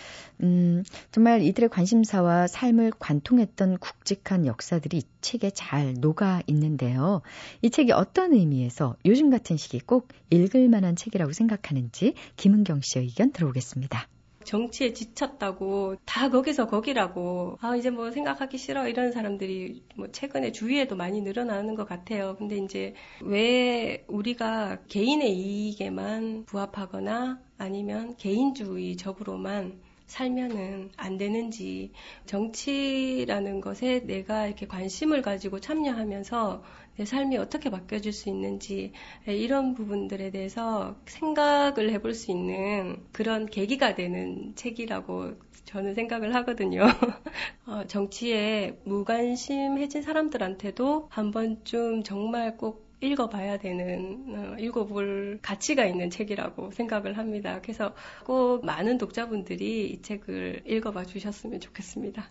음, 0.43 0.83
정말 1.13 1.43
이들의 1.43 1.69
관심사와 1.69 2.47
삶을 2.47 2.93
관통했던 2.99 3.79
굵직한 3.79 4.47
역사들이 4.47 4.99
이 4.99 5.03
책에 5.21 5.51
잘 5.51 5.95
녹아 5.95 6.43
있는데요. 6.47 7.21
이 7.63 7.71
책이 7.71 7.93
어떤 7.93 8.33
의미에서 8.33 8.97
요즘 9.05 9.31
같은 9.31 9.57
시기 9.57 9.79
꼭 9.79 10.09
읽을 10.31 10.69
만한 10.69 10.97
책이라고 10.97 11.33
생각하는지 11.33 12.15
김은경 12.37 12.81
씨의 12.81 13.05
의견 13.05 13.33
들어보겠습니다. 13.33 14.09
정치에 14.45 14.93
지쳤다고 14.93 15.97
다 16.05 16.31
거기서 16.31 16.67
거기라고 16.67 17.59
아 17.61 17.77
이제 17.77 17.91
뭐 17.91 18.11
생각하기 18.11 18.59
싫어 18.59 18.89
이런 18.89 19.13
사람들이 19.13 19.83
뭐 19.97 20.11
최근에 20.11 20.53
주위에도 20.53 20.97
많이 20.97 21.21
늘어나는 21.21 21.75
것 21.75 21.87
같아요. 21.89 22.37
근데 22.39 22.57
이제 22.57 22.95
왜 23.23 24.05
우리가 24.09 24.79
개인의 24.89 25.37
이익에만 25.37 26.45
부합하거나 26.47 27.41
아니면 27.59 28.17
개인주의적으로만 28.17 29.81
살면은 30.07 30.91
안 30.97 31.19
되는지 31.19 31.93
정치라는 32.27 33.61
것에 33.61 34.01
내가 34.01 34.47
이렇게 34.47 34.67
관심을 34.67 35.23
가지고 35.23 35.61
참여하면서 35.61 36.65
내 37.01 37.07
삶이 37.07 37.39
어떻게 37.39 37.71
바뀌어질 37.71 38.13
수 38.13 38.29
있는지 38.29 38.93
이런 39.25 39.73
부분들에 39.73 40.31
대해서 40.31 41.01
생각을 41.07 41.93
해볼 41.93 42.13
수 42.13 42.31
있는 42.31 43.03
그런 43.11 43.47
계기가 43.47 43.95
되는 43.95 44.55
책이라고 44.55 45.33
저는 45.65 45.95
생각을 45.95 46.35
하거든요. 46.35 46.83
어, 47.65 47.85
정치에 47.87 48.79
무관심해진 48.85 50.03
사람들한테도 50.03 51.07
한 51.11 51.31
번쯤 51.31 52.03
정말 52.03 52.59
꼭 52.59 52.91
읽어봐야 53.01 53.57
되는, 53.57 54.27
어, 54.37 54.57
읽어볼 54.59 55.39
가치가 55.41 55.87
있는 55.87 56.11
책이라고 56.11 56.71
생각을 56.73 57.17
합니다. 57.17 57.61
그래서 57.63 57.95
꼭 58.27 58.67
많은 58.67 58.99
독자분들이 58.99 59.89
이 59.89 60.03
책을 60.03 60.65
읽어봐 60.67 61.07
주셨으면 61.07 61.61
좋겠습니다. 61.61 62.29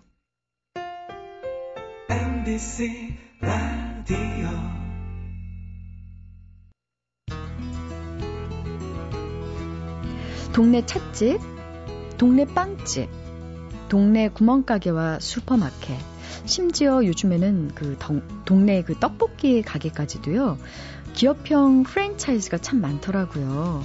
MBC 2.12 3.18
동네 10.60 10.86
찻집, 10.86 11.40
동네 12.18 12.44
빵집, 12.44 13.10
동네 13.88 14.28
구멍가게와 14.28 15.20
슈퍼마켓, 15.22 15.98
심지어 16.44 17.06
요즘에는 17.06 17.72
그 17.76 17.96
동, 17.98 18.22
동네 18.44 18.84
그 18.84 19.00
떡볶이 19.00 19.62
가게까지도요, 19.62 20.58
기업형 21.14 21.84
프랜차이즈가 21.84 22.58
참 22.58 22.82
많더라고요. 22.82 23.82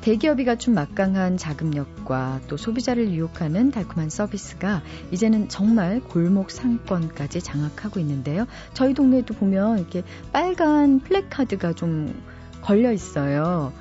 대기업이 0.00 0.46
갖춘 0.46 0.72
막강한 0.72 1.36
자금력과 1.36 2.40
또 2.48 2.56
소비자를 2.56 3.10
유혹하는 3.10 3.70
달콤한 3.70 4.08
서비스가 4.08 4.80
이제는 5.10 5.50
정말 5.50 6.00
골목 6.00 6.50
상권까지 6.50 7.42
장악하고 7.42 8.00
있는데요. 8.00 8.46
저희 8.72 8.94
동네도 8.94 9.34
보면 9.34 9.78
이렇게 9.78 10.02
빨간 10.32 11.00
플래카드가 11.00 11.74
좀 11.74 12.18
걸려 12.62 12.90
있어요. 12.90 13.74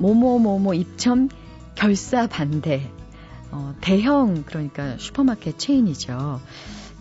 모모모모 0.00 0.74
입점 0.74 1.28
결사 1.74 2.26
반대. 2.26 2.90
어, 3.52 3.74
대형 3.80 4.44
그러니까 4.46 4.96
슈퍼마켓 4.96 5.58
체인이죠. 5.58 6.40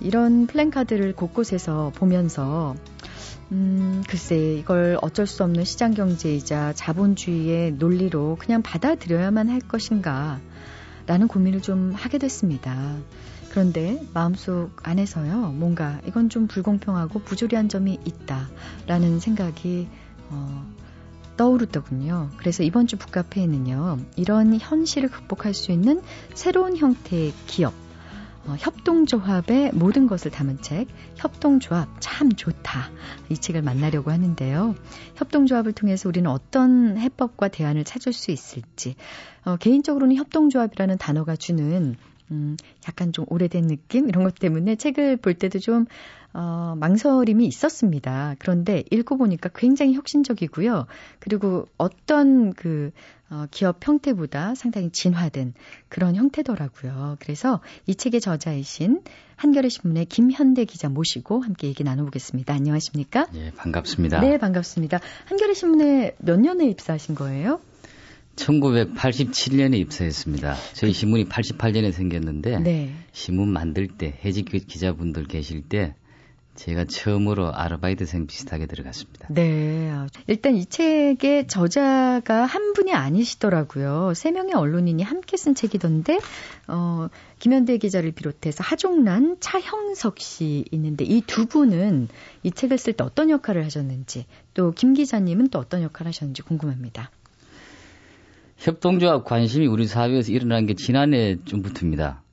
이런 0.01 0.47
플랜카드를 0.47 1.13
곳곳에서 1.13 1.91
보면서 1.95 2.75
음, 3.51 4.03
글쎄, 4.07 4.57
이걸 4.59 4.97
어쩔 5.01 5.25
수 5.25 5.43
없는 5.43 5.63
시장 5.63 5.93
경제이자 5.93 6.73
자본주의의 6.73 7.73
논리로 7.73 8.37
그냥 8.39 8.61
받아들여야만 8.61 9.49
할 9.49 9.59
것인가, 9.59 10.39
라는 11.07 11.27
고민을 11.27 11.61
좀 11.61 11.91
하게 11.95 12.19
됐습니다. 12.19 12.97
그런데 13.49 13.99
마음속 14.13 14.69
안에서요, 14.83 15.53
뭔가 15.53 15.99
이건 16.05 16.29
좀 16.29 16.45
불공평하고 16.45 17.21
부조리한 17.21 17.69
점이 17.69 17.97
있다, 18.05 18.49
라는 18.85 19.19
생각이, 19.19 19.87
어, 20.29 20.65
떠오르더군요. 21.39 22.31
그래서 22.35 22.63
이번 22.63 22.85
주 22.85 22.97
북카페에는요, 22.97 23.99
이런 24.17 24.59
현실을 24.59 25.07
극복할 25.07 25.53
수 25.53 25.71
있는 25.71 26.01
새로운 26.33 26.75
형태의 26.75 27.33
기업, 27.47 27.73
어, 28.45 28.55
협동조합의 28.59 29.71
모든 29.73 30.07
것을 30.07 30.31
담은 30.31 30.61
책, 30.61 30.87
협동조합 31.15 31.87
참 32.01 32.33
좋다. 32.33 32.91
이 33.29 33.37
책을 33.37 33.61
만나려고 33.61 34.11
하는데요. 34.11 34.75
협동조합을 35.15 35.71
통해서 35.71 36.09
우리는 36.09 36.29
어떤 36.29 36.97
해법과 36.97 37.47
대안을 37.47 37.85
찾을 37.85 38.11
수 38.11 38.31
있을지, 38.31 38.95
어, 39.45 39.55
개인적으로는 39.55 40.17
협동조합이라는 40.17 40.97
단어가 40.97 41.37
주는 41.37 41.95
음, 42.31 42.57
약간 42.87 43.11
좀 43.11 43.25
오래된 43.27 43.67
느낌 43.67 44.07
이런 44.09 44.23
것 44.23 44.35
때문에 44.35 44.75
책을 44.75 45.17
볼 45.17 45.33
때도 45.33 45.59
좀 45.59 45.85
어, 46.33 46.75
망설임이 46.77 47.45
있었습니다. 47.47 48.35
그런데 48.37 48.83
읽고 48.91 49.17
보니까 49.17 49.49
굉장히 49.55 49.95
혁신적이고요. 49.95 50.85
그리고 51.19 51.67
어떤 51.77 52.53
그 52.53 52.91
어, 53.31 53.45
기업 53.51 53.87
형태보다 53.87 54.55
상당히 54.55 54.89
진화된 54.89 55.53
그런 55.87 56.15
형태더라고요. 56.15 57.17
그래서 57.19 57.61
이 57.85 57.95
책의 57.95 58.21
저자이신 58.21 59.01
한겨레 59.35 59.69
신문의 59.69 60.05
김현대 60.05 60.65
기자 60.65 60.89
모시고 60.89 61.41
함께 61.41 61.67
얘기 61.67 61.83
나눠보겠습니다. 61.83 62.53
안녕하십니까? 62.53 63.27
네, 63.31 63.51
반갑습니다. 63.55 64.21
네, 64.21 64.37
반갑습니다. 64.37 64.99
한겨레 65.25 65.53
신문에 65.53 66.15
몇 66.17 66.39
년에 66.39 66.67
입사하신 66.69 67.15
거예요? 67.15 67.59
1987년에 68.39 69.77
입사했습니다. 69.79 70.55
저희 70.73 70.93
신문이 70.93 71.25
88년에 71.25 71.91
생겼는데 71.91 72.59
네. 72.59 72.93
신문 73.11 73.49
만들 73.49 73.87
때 73.87 74.17
해직 74.23 74.45
기자분들 74.49 75.25
계실 75.25 75.61
때 75.61 75.95
제가 76.55 76.83
처음으로 76.83 77.53
아르바이트생 77.55 78.27
비슷하게 78.27 78.65
들어갔습니다. 78.65 79.27
네. 79.29 79.93
일단 80.27 80.55
이 80.57 80.65
책의 80.65 81.47
저자가 81.47 82.45
한 82.45 82.73
분이 82.73 82.91
아니시더라고요. 82.91 84.11
세 84.13 84.31
명의 84.31 84.53
언론인이 84.55 85.01
함께 85.01 85.37
쓴 85.37 85.55
책이던데, 85.55 86.19
어, 86.67 87.07
김현대 87.39 87.77
기자를 87.77 88.11
비롯해서 88.11 88.61
하종란, 88.61 89.37
차형석 89.39 90.19
씨 90.19 90.65
있는데 90.71 91.05
이 91.05 91.21
두 91.21 91.45
분은 91.45 92.09
이 92.43 92.51
책을 92.51 92.77
쓸 92.77 92.91
때 92.91 93.05
어떤 93.05 93.29
역할을 93.29 93.63
하셨는지, 93.63 94.25
또 94.53 94.71
김 94.71 94.93
기자님은 94.95 95.49
또 95.51 95.59
어떤 95.59 95.81
역할을 95.81 96.09
하셨는지 96.09 96.41
궁금합니다. 96.41 97.09
협동조합 98.59 99.23
관심이 99.23 99.67
우리 99.67 99.87
사회에서 99.87 100.33
일어난 100.33 100.65
게 100.65 100.73
지난해 100.73 101.37
쯤부터입니다. 101.45 102.23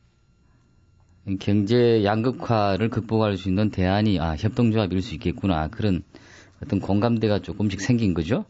경제 1.39 2.03
양극화를 2.03 2.89
극복할 2.89 3.37
수 3.37 3.49
있는 3.49 3.71
대안이 3.71 4.19
아 4.19 4.35
협동조합일 4.35 5.03
수 5.03 5.15
있겠구나 5.15 5.69
그런 5.69 6.03
어떤 6.61 6.81
공감대가 6.81 7.39
조금씩 7.39 7.81
생긴 7.81 8.13
거죠. 8.13 8.45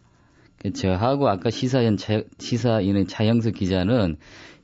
저하고 0.75 1.29
아까 1.29 1.51
시사연 1.51 1.99
차, 1.99 2.23
시사인의 2.39 3.09
차영석 3.09 3.53
기자는 3.53 4.17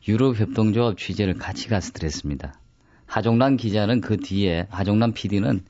유럽 0.09 0.41
협동조합 0.41 0.97
취재를 0.97 1.35
같이 1.35 1.69
가서 1.69 1.93
드렸습니다. 1.93 2.55
하종란 3.05 3.59
기자는 3.59 4.01
그 4.01 4.17
뒤에 4.17 4.69
하종란 4.71 5.13
PD는 5.13 5.61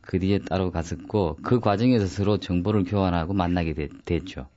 그 0.00 0.18
뒤에 0.18 0.40
따로 0.40 0.72
갔었고 0.72 1.38
그 1.44 1.60
과정에서 1.60 2.06
서로 2.06 2.38
정보를 2.38 2.82
교환하고 2.82 3.34
만나게 3.34 3.74
됐, 3.74 3.90
됐죠. 4.04 4.48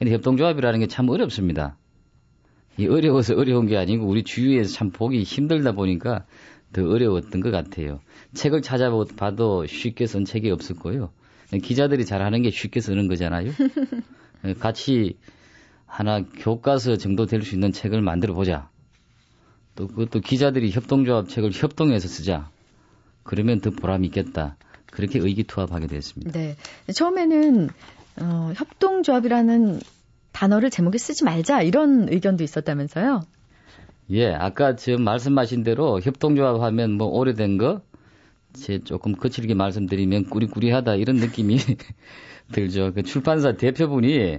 근데 0.00 0.12
협동조합이라는 0.14 0.80
게 0.80 0.86
참 0.86 1.08
어렵습니다. 1.10 1.76
이 2.78 2.86
어려워서 2.88 3.34
어려운 3.36 3.66
게 3.66 3.76
아니고 3.76 4.06
우리 4.06 4.22
주위에서 4.24 4.72
참 4.72 4.90
보기 4.90 5.22
힘들다 5.22 5.72
보니까 5.72 6.24
더 6.72 6.88
어려웠던 6.88 7.42
것 7.42 7.50
같아요. 7.50 8.00
책을 8.32 8.62
찾아봐도 8.62 9.66
쉽게 9.66 10.06
쓴 10.06 10.24
책이 10.24 10.50
없었고요. 10.50 11.10
기자들이 11.62 12.06
잘하는 12.06 12.42
게 12.42 12.50
쉽게 12.50 12.80
쓰는 12.80 13.08
거잖아요. 13.08 13.52
같이 14.60 15.18
하나 15.84 16.22
교과서 16.22 16.96
정도 16.96 17.26
될 17.26 17.42
수 17.42 17.54
있는 17.54 17.70
책을 17.72 18.00
만들어 18.00 18.32
보자. 18.32 18.70
또 19.74 19.86
그것도 19.86 20.20
기자들이 20.20 20.70
협동조합 20.70 21.28
책을 21.28 21.50
협동해서 21.52 22.08
쓰자. 22.08 22.48
그러면 23.22 23.60
더 23.60 23.70
보람 23.70 24.04
있겠다. 24.04 24.56
그렇게 24.90 25.18
의기투합하게 25.18 25.88
됐습니다. 25.88 26.32
네. 26.32 26.56
처음에는 26.92 27.68
어, 28.20 28.52
협동조합이라는 28.54 29.80
단어를 30.32 30.70
제목에 30.70 30.98
쓰지 30.98 31.24
말자 31.24 31.62
이런 31.62 32.08
의견도 32.12 32.44
있었다면서요? 32.44 33.22
예, 34.10 34.32
아까 34.32 34.76
지금 34.76 35.02
말씀하신 35.04 35.62
대로 35.62 36.00
협동조합 36.00 36.60
하면 36.60 36.92
뭐 36.92 37.06
오래된 37.08 37.58
거, 37.58 37.80
제 38.52 38.80
조금 38.80 39.12
거칠게 39.12 39.54
말씀드리면 39.54 40.24
꾸리꾸리하다 40.24 40.96
이런 40.96 41.16
느낌이 41.16 41.58
들죠. 42.52 42.92
그 42.92 43.02
출판사 43.02 43.52
대표분이 43.56 44.38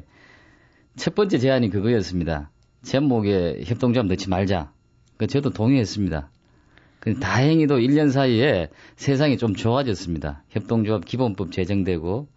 첫 0.98 1.16
번째 1.16 1.38
제안이 1.38 1.70
그거였습니다. 1.70 2.52
제목에 2.84 3.62
협동조합 3.66 4.08
넣지 4.08 4.30
말자. 4.30 4.74
그 5.18 5.28
저도 5.28 5.52
동의했습니다. 5.52 6.30
그 7.00 7.20
다행히도 7.20 7.78
1년 7.78 8.12
사이에 8.12 8.70
세상이 8.96 9.38
좀 9.38 9.56
좋아졌습니다. 9.56 10.44
협동조합 10.50 11.06
기본법 11.06 11.52
제정되고 11.52 12.28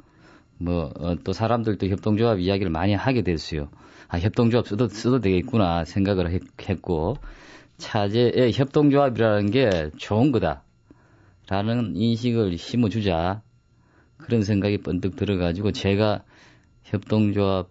뭐또 0.59 1.31
어, 1.31 1.33
사람들도 1.33 1.87
협동조합 1.89 2.39
이야기를 2.41 2.71
많이 2.71 2.95
하게 2.95 3.23
됐어요. 3.23 3.69
아 4.09 4.19
협동조합 4.19 4.67
써도 4.69 4.89
써도 4.89 5.21
되겠구나 5.21 5.85
생각을 5.85 6.31
했 6.31 6.83
고 6.83 7.17
차제에 7.79 8.53
협동조합이라는 8.53 9.51
게 9.51 9.91
좋은 9.97 10.33
거다 10.33 10.63
라는 11.49 11.97
인식을 11.97 12.57
심어주자 12.57 13.43
그런 14.17 14.43
생각이 14.43 14.79
번뜩 14.79 15.17
들어가지고 15.17 15.73
제가 15.73 16.23
협동조합 16.85 17.69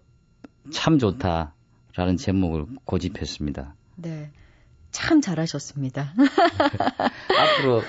참 0.72 0.98
좋다 0.98 1.54
라는 1.96 2.16
제목을 2.16 2.66
고집했습니다. 2.84 3.74
네. 3.96 4.30
참 4.90 5.20
잘하셨습니다. 5.20 6.12
앞으로 7.38 7.82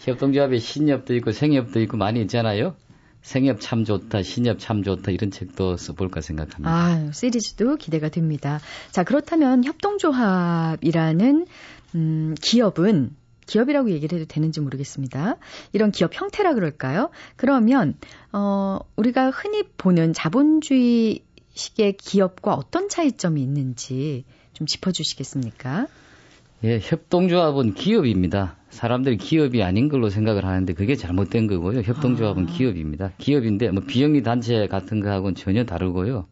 협동조합에 0.00 0.58
신협도 0.58 1.14
있고 1.16 1.32
생협도 1.32 1.80
있고 1.82 1.96
많이 1.96 2.20
있잖아요. 2.22 2.74
생협 3.22 3.60
참 3.60 3.84
좋다, 3.84 4.22
신협 4.22 4.58
참 4.58 4.82
좋다 4.82 5.12
이런 5.12 5.30
책도 5.30 5.76
써볼까 5.76 6.20
생각합니다. 6.20 6.70
아, 6.70 7.12
시리즈도 7.12 7.76
기대가 7.76 8.08
됩니다. 8.08 8.60
자, 8.90 9.04
그렇다면 9.04 9.64
협동조합이라는 9.64 11.46
음, 11.94 12.34
기업은 12.40 13.16
기업이라고 13.46 13.90
얘기를 13.90 14.18
해도 14.18 14.26
되는지 14.26 14.60
모르겠습니다. 14.60 15.36
이런 15.72 15.90
기업 15.90 16.10
형태라 16.14 16.54
그럴까요? 16.54 17.10
그러면 17.36 17.96
어, 18.32 18.78
우리가 18.96 19.30
흔히 19.30 19.64
보는 19.76 20.12
자본주의식의 20.12 21.96
기업과 21.98 22.54
어떤 22.54 22.88
차이점이 22.88 23.42
있는지 23.42 24.24
좀 24.52 24.66
짚어주시겠습니까? 24.66 25.86
예, 26.64 26.78
협동조합은 26.80 27.74
기업입니다. 27.74 28.56
사람들이 28.70 29.16
기업이 29.16 29.62
아닌 29.62 29.88
걸로 29.88 30.08
생각을 30.08 30.44
하는데 30.44 30.72
그게 30.74 30.94
잘못된 30.94 31.48
거고요. 31.48 31.80
협동조합은 31.80 32.44
아. 32.44 32.52
기업입니다. 32.52 33.10
기업인데 33.18 33.70
뭐 33.70 33.82
비영리 33.82 34.22
단체 34.22 34.68
같은 34.68 35.00
거하고는 35.00 35.34
전혀 35.34 35.64
다르고요. 35.64 36.26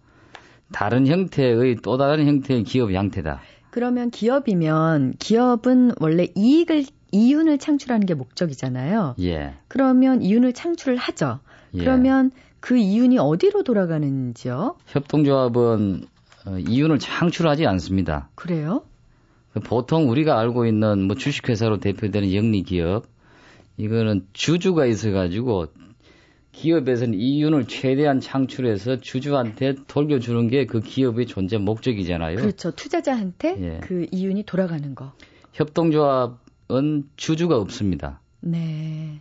다른 0.73 1.09
형태의 1.09 1.79
또 1.83 1.99
다른 1.99 2.27
형태의 2.27 2.63
기업 2.63 2.95
양태다. 2.95 3.41
그러면 3.71 4.11
기업이면 4.11 5.15
기업은 5.19 5.93
원래 6.01 6.29
이익을 6.37 6.85
이윤을 7.13 7.59
창출하는 7.59 8.07
게 8.07 8.15
목적이잖아요. 8.15 9.17
예. 9.21 9.55
그러면 9.67 10.23
이윤을 10.23 10.53
창출을 10.53 10.97
하죠. 10.97 11.41
예. 11.75 11.79
그러면 11.79 12.31
그 12.61 12.77
이윤이 12.77 13.19
어디로 13.19 13.65
돌아가는지요? 13.65 14.77
협동조합은 14.87 16.05
어, 16.47 16.59
이윤을 16.59 17.01
창출하지 17.01 17.67
않습니다. 17.67 18.29
그래요? 18.37 18.85
보통 19.65 20.09
우리가 20.11 20.39
알고 20.39 20.67
있는 20.67 21.03
뭐 21.07 21.17
주식회사로 21.17 21.79
대표되는 21.79 22.33
영리 22.33 22.63
기업 22.63 23.07
이거는 23.77 24.27
주주가 24.33 24.87
있어가지고 24.87 25.67
기업에서는 26.53 27.15
이윤을 27.19 27.67
최대한 27.67 28.21
창출해서 28.21 28.97
주주한테 28.97 29.75
돌려주는 29.87 30.49
게 30.49 30.67
그 30.67 30.81
기업의 30.81 31.27
존재 31.27 31.59
목적이잖아요. 31.59 32.37
그렇죠. 32.37 32.71
투자자한테 32.73 33.57
예. 33.61 33.81
그 33.81 34.07
이윤이 34.11 34.45
돌아가는 34.45 34.95
거. 34.95 35.13
협동조합은 35.53 37.09
주주가 37.17 37.57
없습니다. 37.57 38.21
네. 38.41 39.21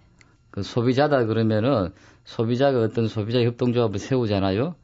그 0.52 0.64
소비자다 0.64 1.26
그러면은 1.26 1.90
소비자가 2.24 2.82
어떤 2.82 3.08
소비자 3.08 3.42
협동조합을 3.42 4.00
세우잖아요. 4.00 4.76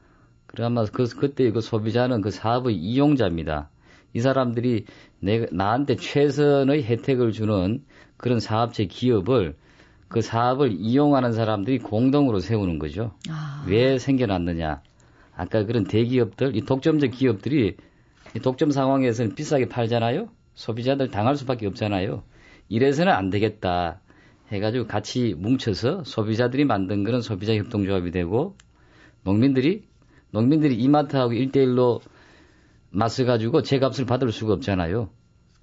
그러면 0.47 0.85
그 0.91 1.05
그때 1.09 1.51
그 1.51 1.61
소비자는 1.61 2.21
그 2.21 2.31
사업의 2.31 2.75
이용자입니다. 2.75 3.69
이 4.15 4.21
사람들이 4.21 4.85
내, 5.19 5.45
나한테 5.51 5.97
최선의 5.97 6.85
혜택을 6.85 7.33
주는 7.33 7.83
그런 8.15 8.39
사업체 8.39 8.85
기업을 8.85 9.55
그 10.07 10.21
사업을 10.21 10.71
이용하는 10.71 11.33
사람들이 11.33 11.79
공동으로 11.79 12.39
세우는 12.39 12.79
거죠. 12.79 13.11
아. 13.29 13.65
왜 13.67 13.97
생겨났느냐. 13.97 14.81
아까 15.35 15.65
그런 15.65 15.83
대기업들, 15.83 16.55
이 16.55 16.61
독점적 16.61 17.11
기업들이 17.11 17.75
이 18.35 18.39
독점 18.39 18.71
상황에서는 18.71 19.35
비싸게 19.35 19.67
팔잖아요. 19.67 20.29
소비자들 20.53 21.11
당할 21.11 21.35
수밖에 21.35 21.67
없잖아요. 21.67 22.23
이래서는 22.69 23.11
안 23.11 23.29
되겠다. 23.29 23.99
해가지고 24.49 24.87
같이 24.87 25.35
뭉쳐서 25.37 26.05
소비자들이 26.05 26.63
만든 26.63 27.03
그런 27.03 27.21
소비자 27.21 27.53
협동조합이 27.53 28.11
되고 28.11 28.55
농민들이 29.23 29.83
농민들이 30.31 30.75
이마트하고 30.75 31.33
일대일로 31.33 31.99
맞서 32.95 33.25
가지고 33.25 33.61
제 33.61 33.79
값을 33.79 34.05
받을 34.05 34.31
수가 34.31 34.53
없잖아요. 34.53 35.09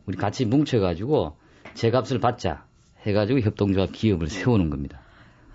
우리 0.07 0.17
같이 0.17 0.45
뭉쳐 0.45 0.81
가지고 0.81 1.37
제 1.75 1.91
값을 1.91 2.21
받자 2.21 2.67
해 3.07 3.13
가지고 3.13 3.41
협동조합 3.41 3.93
기업을 3.93 4.29
세우는 4.29 4.71
겁니다. 4.71 5.01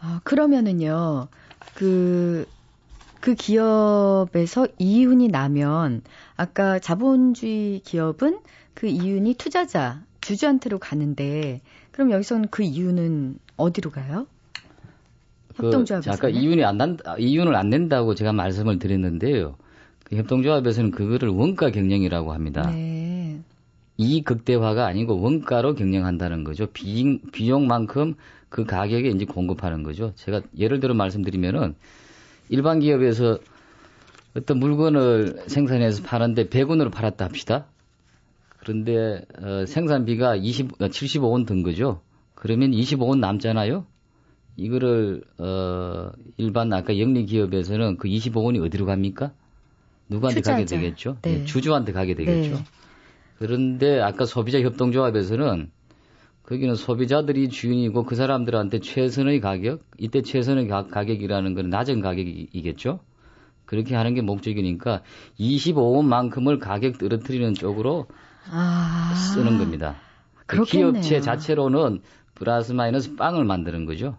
아, 0.02 0.20
그러면은요. 0.24 1.28
그, 1.76 2.48
그 3.22 3.36
기업에서 3.36 4.68
이윤이 4.80 5.28
나면 5.28 6.02
아까 6.36 6.80
자본주의 6.80 7.80
기업은 7.80 8.40
그 8.74 8.88
이윤이 8.88 9.36
투자자, 9.36 10.02
주주한테로 10.22 10.80
가는데 10.80 11.62
그럼 11.92 12.12
여기서는 12.12 12.48
그 12.50 12.64
이윤은 12.64 13.40
어디로 13.56 13.92
가요? 13.92 14.28
협동조합에서. 15.56 16.12
그 16.12 16.16
아까 16.16 16.30
이윤이 16.30 16.64
안 16.64 16.78
난, 16.78 16.98
이윤을 17.18 17.56
안 17.56 17.70
낸다고 17.70 18.16
제가 18.16 18.34
말씀을 18.34 18.80
드렸는데요. 18.80 19.58
그 20.08 20.16
협동조합에서는 20.16 20.92
그거를 20.92 21.30
원가 21.30 21.70
경영이라고 21.70 22.32
합니다. 22.32 22.72
네. 22.72 23.42
이 23.98 24.22
극대화가 24.22 24.86
아니고 24.86 25.20
원가로 25.20 25.76
경영한다는 25.76 26.46
거죠. 26.46 26.68
비용, 26.68 27.20
비용만큼 27.34 28.16
그 28.48 28.64
가격에 28.64 29.10
이제 29.10 29.26
공급하는 29.26 29.84
거죠. 29.84 30.14
제가 30.16 30.42
예를 30.58 30.80
들어 30.80 30.94
말씀드리면은 30.94 31.76
일반 32.50 32.80
기업에서 32.80 33.40
어떤 34.38 34.60
물건을 34.60 35.44
생산해서 35.48 36.04
파는데 36.04 36.48
100원으로 36.48 36.90
팔았다 36.90 37.26
합시다. 37.26 37.66
그런데 38.60 39.26
어, 39.42 39.66
생산비가 39.66 40.38
20, 40.38 40.78
75원 40.78 41.46
든 41.46 41.64
거죠. 41.64 42.02
그러면 42.34 42.72
25원 42.72 43.20
남잖아요. 43.20 43.86
이거를 44.56 45.24
어, 45.38 46.12
일반 46.38 46.72
아까 46.72 46.98
영리 46.98 47.26
기업에서는 47.26 47.98
그 47.98 48.08
25원이 48.08 48.64
어디로 48.66 48.86
갑니까? 48.86 49.34
누구한테 50.10 50.42
투자자. 50.42 50.54
가게 50.58 50.66
되겠죠? 50.66 51.18
네. 51.22 51.40
네. 51.40 51.46
주주한테 51.46 51.92
가게 51.92 52.16
되겠죠. 52.16 52.56
네. 52.56 52.64
그런데 53.38 54.00
아까 54.00 54.26
소비자 54.26 54.60
협동조합에서는 54.62 55.72
거기는 56.44 56.76
소비자들이 56.76 57.50
주인이고 57.50 58.04
그 58.04 58.16
사람들한테 58.16 58.80
최선의 58.80 59.42
가격, 59.42 59.84
이때 59.98 60.22
최선의 60.22 60.68
가, 60.70 60.88
격이라는 60.88 61.54
건 61.56 61.70
낮은 61.70 62.00
가격이겠죠? 62.00 63.02
그렇게 63.66 63.96
하는 63.96 64.14
게 64.14 64.22
목적이니까 64.22 65.04
25원만큼을 65.40 66.60
가격 66.60 66.98
떨어뜨리는 66.98 67.54
쪽으로 67.54 68.08
아, 68.50 69.14
쓰는 69.14 69.58
겁니다. 69.58 69.98
그 70.46 70.64
기업체 70.64 71.20
자체로는 71.20 72.00
플러스 72.34 72.72
마이너스 72.72 73.16
빵을 73.16 73.44
만드는 73.44 73.86
거죠. 73.86 74.18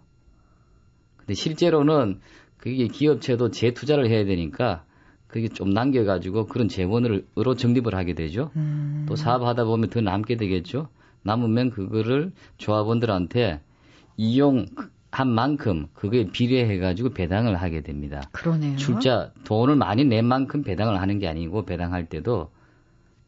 근데 1.17 1.33
실제로는 1.33 2.19
그게 2.57 2.87
기업체도 2.87 3.49
재투자를 3.49 4.07
해야 4.07 4.23
되니까 4.25 4.83
그게 5.29 5.47
좀 5.47 5.69
남겨가지고 5.69 6.47
그런 6.47 6.67
재원으로 6.67 7.55
적립을 7.55 7.93
하게 7.95 8.13
되죠. 8.13 8.51
음. 8.55 9.05
또 9.07 9.15
사업하다 9.15 9.63
보면 9.63 9.89
더 9.89 10.01
남게 10.01 10.35
되겠죠. 10.37 10.89
남으면 11.21 11.69
그거를 11.69 12.31
조합원들한테 12.57 13.61
이용한 14.17 15.27
만큼 15.27 15.87
그거에 15.93 16.31
비례해가지고 16.31 17.11
배당을 17.11 17.55
하게 17.55 17.81
됩니다. 17.81 18.23
그러네요. 18.31 18.75
출자 18.75 19.31
돈을 19.45 19.75
많이 19.75 20.03
낸 20.03 20.25
만큼 20.25 20.63
배당을 20.63 20.99
하는 20.99 21.19
게 21.19 21.27
아니고 21.27 21.63
배당할 21.63 22.07
때도 22.07 22.49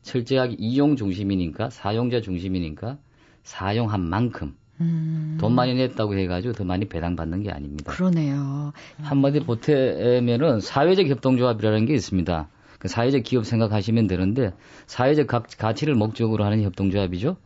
철저하게 0.01 0.55
이용 0.57 0.95
중심이니까 0.95 1.69
사용자 1.69 2.21
중심이니까 2.21 2.97
사용한 3.43 4.01
만큼 4.01 4.55
음. 4.81 5.37
돈 5.39 5.53
많이 5.53 5.73
냈다고 5.73 6.17
해가지고 6.17 6.53
더 6.53 6.63
많이 6.63 6.85
배당받는 6.85 7.43
게 7.43 7.51
아닙니다. 7.51 7.91
그러네요. 7.91 8.73
한마디 9.01 9.39
보태면은 9.39 10.59
사회적 10.59 11.07
협동조합이라는 11.07 11.85
게 11.85 11.93
있습니다. 11.93 12.49
그 12.79 12.87
사회적 12.87 13.23
기업 13.23 13.45
생각하시면 13.45 14.07
되는데 14.07 14.53
사회적 14.87 15.27
가, 15.27 15.43
가치를 15.43 15.95
목적으로 15.95 16.43
하는 16.43 16.63
협동조합이죠. 16.63 17.37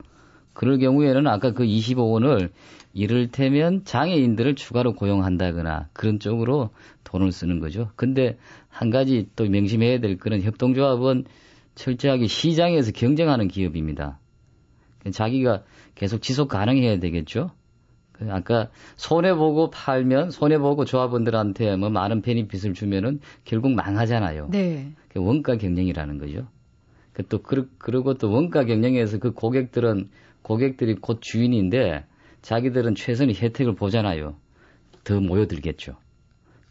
그럴 0.53 0.79
경우에는 0.79 1.27
아까 1.27 1.51
그 1.51 1.65
25원을 1.65 2.49
이를테면 2.93 3.83
장애인들을 3.83 4.55
추가로 4.55 4.95
고용한다거나 4.95 5.89
그런 5.91 6.19
쪽으로 6.19 6.69
돈을 7.03 7.33
쓰는 7.33 7.59
거죠. 7.59 7.89
근데 7.97 8.37
한 8.69 8.89
가지 8.89 9.27
또 9.35 9.43
명심해야 9.43 9.99
될 9.99 10.17
거는 10.17 10.41
협동조합은 10.41 11.25
철저하게 11.75 12.27
시장에서 12.27 12.93
경쟁하는 12.93 13.49
기업입니다. 13.49 14.19
자기가 15.11 15.63
계속 15.95 16.21
지속 16.21 16.47
가능해야 16.49 16.99
되겠죠. 16.99 17.51
그 18.11 18.31
아까 18.31 18.69
손해보고 18.95 19.69
팔면, 19.71 20.31
손해보고 20.31 20.85
조합원들한테 20.85 21.75
뭐 21.75 21.89
많은 21.89 22.21
베니핏을 22.21 22.73
주면은 22.73 23.19
결국 23.43 23.73
망하잖아요. 23.73 24.49
네. 24.51 24.93
그 25.09 25.19
원가 25.21 25.57
경쟁이라는 25.57 26.17
거죠. 26.17 26.47
그 27.11 27.27
또, 27.27 27.41
그리고 27.41 28.13
또 28.15 28.31
원가 28.31 28.63
경쟁에서 28.65 29.19
그 29.19 29.33
고객들은, 29.33 30.09
고객들이 30.41 30.95
곧 30.95 31.21
주인인데 31.21 32.05
자기들은 32.41 32.95
최선의 32.95 33.35
혜택을 33.35 33.75
보잖아요. 33.75 34.35
더 35.03 35.19
모여들겠죠. 35.19 35.97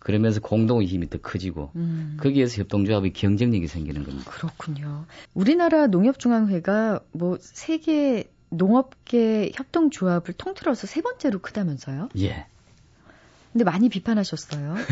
그러면서 0.05 0.38
공동의 0.40 0.87
힘이 0.87 1.09
더 1.09 1.19
커지고 1.19 1.71
음. 1.77 2.19
거기에서 2.21 2.61
협동조합의 2.61 3.14
경쟁력이 3.14 3.67
생기는 3.67 4.05
겁니다. 4.05 4.31
그렇군요. 4.31 5.07
우리나라 5.33 5.87
농협중앙회가 5.87 7.01
뭐 7.12 7.38
세계 7.40 8.31
농업계 8.51 9.53
협동조합을 9.55 10.35
통틀어서 10.35 10.87
세 10.87 11.01
번째로 11.01 11.38
크다면서요? 11.38 12.11
예. 12.19 12.45
근데 13.53 13.64
많이 13.64 13.88
비판하셨어요. 13.88 14.75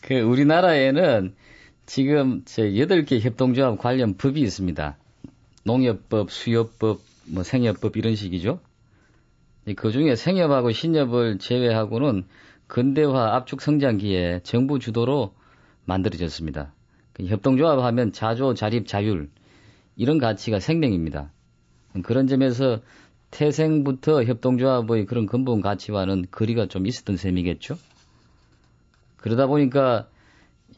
그 0.00 0.14
우리나라에는 0.20 1.34
지금 1.84 2.40
저 2.46 2.62
8개 2.62 3.20
협동조합 3.20 3.78
관련 3.78 4.16
법이 4.16 4.40
있습니다. 4.40 4.96
농협법, 5.64 6.30
수협법, 6.30 7.02
뭐 7.26 7.42
생협법 7.42 7.98
이런 7.98 8.16
식이죠. 8.16 8.60
그 9.74 9.90
중에 9.90 10.16
생협하고 10.16 10.72
신협을 10.72 11.38
제외하고는 11.38 12.24
근대화 12.66 13.36
압축 13.36 13.60
성장기에 13.60 14.40
정부 14.42 14.78
주도로 14.78 15.34
만들어졌습니다. 15.84 16.72
그 17.12 17.26
협동조합 17.26 17.80
하면 17.80 18.12
자조, 18.12 18.54
자립, 18.54 18.86
자율 18.86 19.28
이런 19.96 20.18
가치가 20.18 20.60
생명입니다. 20.60 21.32
그런 22.04 22.26
점에서 22.26 22.80
태생부터 23.30 24.24
협동조합의 24.24 25.06
그런 25.06 25.26
근본 25.26 25.60
가치와는 25.60 26.26
거리가 26.30 26.66
좀 26.66 26.86
있었던 26.86 27.16
셈이겠죠. 27.16 27.76
그러다 29.16 29.46
보니까 29.46 30.08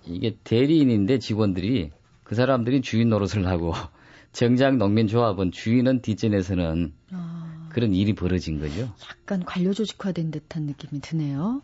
이게 0.07 0.37
대리인인데 0.45 1.19
직원들이 1.19 1.91
그 2.25 2.35
사람들이 2.35 2.81
주인 2.81 3.09
노릇을 3.11 3.47
하고 3.47 3.73
정작 4.33 4.77
농민조합은 4.77 5.53
주인은 5.53 6.01
뒷전에서는 6.03 6.93
아, 6.95 7.02
그런 7.73 7.95
일이 7.95 8.15
벌어진 8.15 8.61
거죠. 8.61 8.93
약간 9.11 9.45
관료 9.45 9.73
조직화된 9.73 10.31
듯한 10.31 10.65
느낌이 10.65 11.01
드네요. 11.01 11.63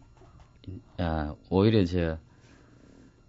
아, 0.99 1.35
오히려 1.51 1.85
저 1.85 2.19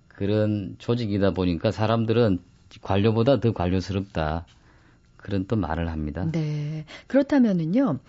그런 0.07 0.75
조직이다 0.79 1.31
보니까 1.31 1.71
사람들은 1.71 2.39
관료보다 2.81 3.39
더 3.39 3.53
관료스럽다. 3.53 4.45
그런 5.17 5.45
또 5.47 5.55
말을 5.55 5.89
합니다. 5.89 6.29
네. 6.31 6.85
그렇다면은요. 7.07 7.99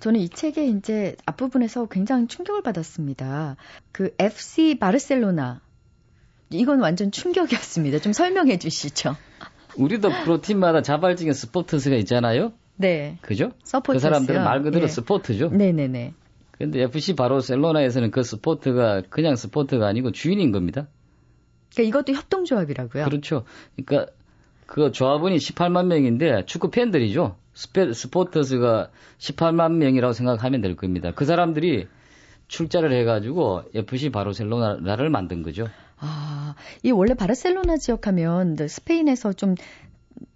저는 0.00 0.20
이 0.20 0.28
책의 0.28 0.70
이제 0.70 1.16
앞부분에서 1.26 1.86
굉장히 1.86 2.26
충격을 2.26 2.62
받았습니다. 2.62 3.56
그 3.92 4.14
FC 4.18 4.78
바르셀로나. 4.78 5.60
이건 6.50 6.80
완전 6.80 7.10
충격이었습니다. 7.10 7.98
좀 7.98 8.12
설명해 8.12 8.58
주시죠. 8.58 9.16
우리도 9.76 10.10
프로팀마다 10.24 10.82
자발적인 10.82 11.32
스포츠가 11.32 11.96
있잖아요. 11.96 12.52
네. 12.80 13.18
그죠? 13.20 13.52
서포터스요. 13.62 13.92
그 13.94 13.98
사람들은 14.00 14.42
말 14.42 14.62
그대로 14.62 14.84
예. 14.84 14.88
스포츠죠. 14.88 15.50
네네네. 15.50 16.14
근데 16.52 16.82
FC 16.82 17.14
바르셀로나에서는 17.14 18.10
그 18.10 18.22
스포츠가 18.22 19.02
그냥 19.08 19.36
스포츠가 19.36 19.86
아니고 19.86 20.12
주인인 20.12 20.50
겁니다. 20.50 20.88
그러니까 21.74 21.88
이것도 21.88 22.12
협동조합이라고요. 22.18 23.04
그렇죠. 23.04 23.44
그러니까 23.76 24.12
그 24.66 24.92
조합원이 24.92 25.36
18만 25.36 25.86
명인데 25.86 26.44
축구 26.46 26.70
팬들이죠. 26.70 27.36
스페, 27.54 27.92
스포터스가 27.92 28.90
18만 29.18 29.72
명이라고 29.72 30.12
생각하면 30.12 30.60
될 30.60 30.76
겁니다. 30.76 31.12
그 31.14 31.24
사람들이 31.24 31.86
출자를 32.48 32.92
해가지고 32.92 33.62
FC 33.74 34.10
바르셀로나를 34.10 35.10
만든 35.10 35.42
거죠. 35.42 35.66
아, 35.98 36.54
이 36.82 36.90
원래 36.90 37.14
바르셀로나 37.14 37.76
지역하면 37.76 38.56
스페인에서 38.68 39.32
좀, 39.34 39.54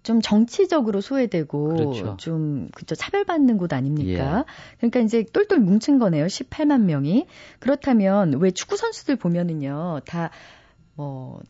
좀 0.03 0.21
정치적으로 0.21 1.01
소외되고 1.01 1.69
그렇죠. 1.69 2.17
좀 2.17 2.69
그죠 2.73 2.95
차별받는 2.95 3.57
곳 3.57 3.73
아닙니까? 3.73 4.39
예. 4.39 4.43
그러니까 4.77 4.99
이제 4.99 5.23
똘똘 5.23 5.59
뭉친 5.59 5.99
거네요. 5.99 6.25
18만 6.25 6.81
명이. 6.81 7.27
그렇다면 7.59 8.39
왜 8.39 8.51
축구 8.51 8.77
선수들 8.77 9.15
보면은요. 9.15 10.01
다뭐 10.05 11.41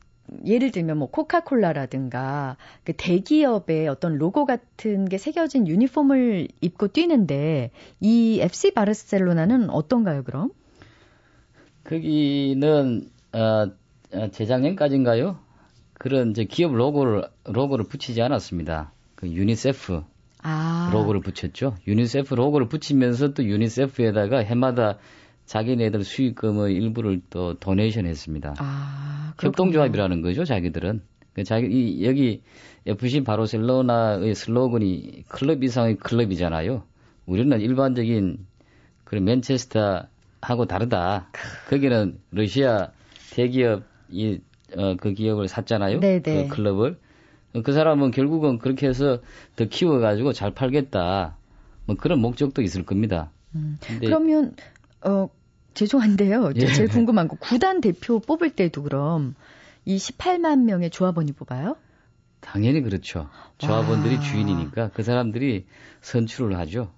예를 0.46 0.72
들면 0.72 0.98
뭐 0.98 1.10
코카콜라라든가 1.10 2.58
그 2.84 2.94
대기업의 2.94 3.88
어떤 3.88 4.18
로고 4.18 4.46
같은 4.46 5.06
게 5.06 5.18
새겨진 5.18 5.68
유니폼을 5.68 6.48
입고 6.62 6.88
뛰는데 6.90 7.72
이 8.00 8.40
FC 8.42 8.72
바르셀로나는 8.72 9.70
어떤가요, 9.70 10.24
그럼? 10.24 10.52
거기는 11.84 13.10
어, 13.34 13.68
어, 14.14 14.28
재작년까지인가요? 14.32 15.45
그런 16.06 16.30
이제 16.30 16.44
기업 16.44 16.76
로고를 16.76 17.24
로고를 17.46 17.86
붙이지 17.86 18.22
않았습니다. 18.22 18.92
그 19.16 19.28
유니세프 19.28 20.04
아. 20.44 20.92
로고를 20.94 21.22
붙였죠. 21.22 21.78
유니세프 21.88 22.36
로고를 22.36 22.68
붙이면서 22.68 23.34
또 23.34 23.44
유니세프에다가 23.44 24.38
해마다 24.44 25.00
자기네들 25.48 26.04
수익금의 26.04 26.76
일부를 26.76 27.22
또 27.32 27.56
donation 27.56 28.06
했습니다. 28.06 28.54
아. 28.60 29.34
협동조합이라는 29.42 30.22
거죠, 30.22 30.46
자기들은. 30.46 31.02
그 31.34 31.44
자기, 31.44 31.70
이, 31.72 32.06
여기 32.06 32.44
FC 32.86 33.24
바르셀로나의 33.24 34.36
슬로건이 34.36 35.24
클럽 35.28 35.64
이상의 35.64 35.96
클럽이잖아요. 35.96 36.84
우리는 37.26 37.60
일반적인 37.60 38.46
그런 39.06 39.24
맨체스터하고 39.24 40.66
다르다. 40.68 41.32
거기는 41.68 42.20
러시아 42.30 42.92
대기업 43.32 43.86
이 44.12 44.38
어, 44.78 44.96
그 44.96 45.14
기업을 45.14 45.48
샀잖아요. 45.48 46.00
네네. 46.00 46.22
그 46.22 46.48
클럽을. 46.56 46.98
그 47.64 47.72
사람은 47.72 48.12
결국은 48.12 48.60
그렇게 48.60 48.88
해서 48.88 49.20
더 49.56 49.66
키워가지고 49.66 50.34
잘 50.34 50.52
팔겠다. 50.52 51.38
뭐 51.86 51.96
그런 51.96 52.20
목적도 52.20 52.62
있을 52.62 52.84
겁니다. 52.84 53.32
음, 53.56 53.78
그러면 54.02 54.56
어 55.02 55.30
죄송한데요. 55.74 56.54
저 56.54 56.60
예. 56.68 56.74
제일 56.74 56.90
궁금한 56.90 57.28
거 57.28 57.38
구단 57.38 57.80
대표 57.80 58.20
뽑을 58.20 58.50
때도 58.50 58.84
그럼 58.84 59.36
이 59.86 59.98
18만 59.98 60.64
명의 60.64 60.90
조합원이 60.90 61.32
뽑아요? 61.34 61.78
당연히 62.42 62.82
그렇죠. 62.82 63.30
조합원들이 63.58 64.16
와. 64.16 64.22
주인이니까 64.22 64.90
그 64.94 65.04
사람들이 65.04 65.66
선출을 66.02 66.58
하죠. 66.60 66.92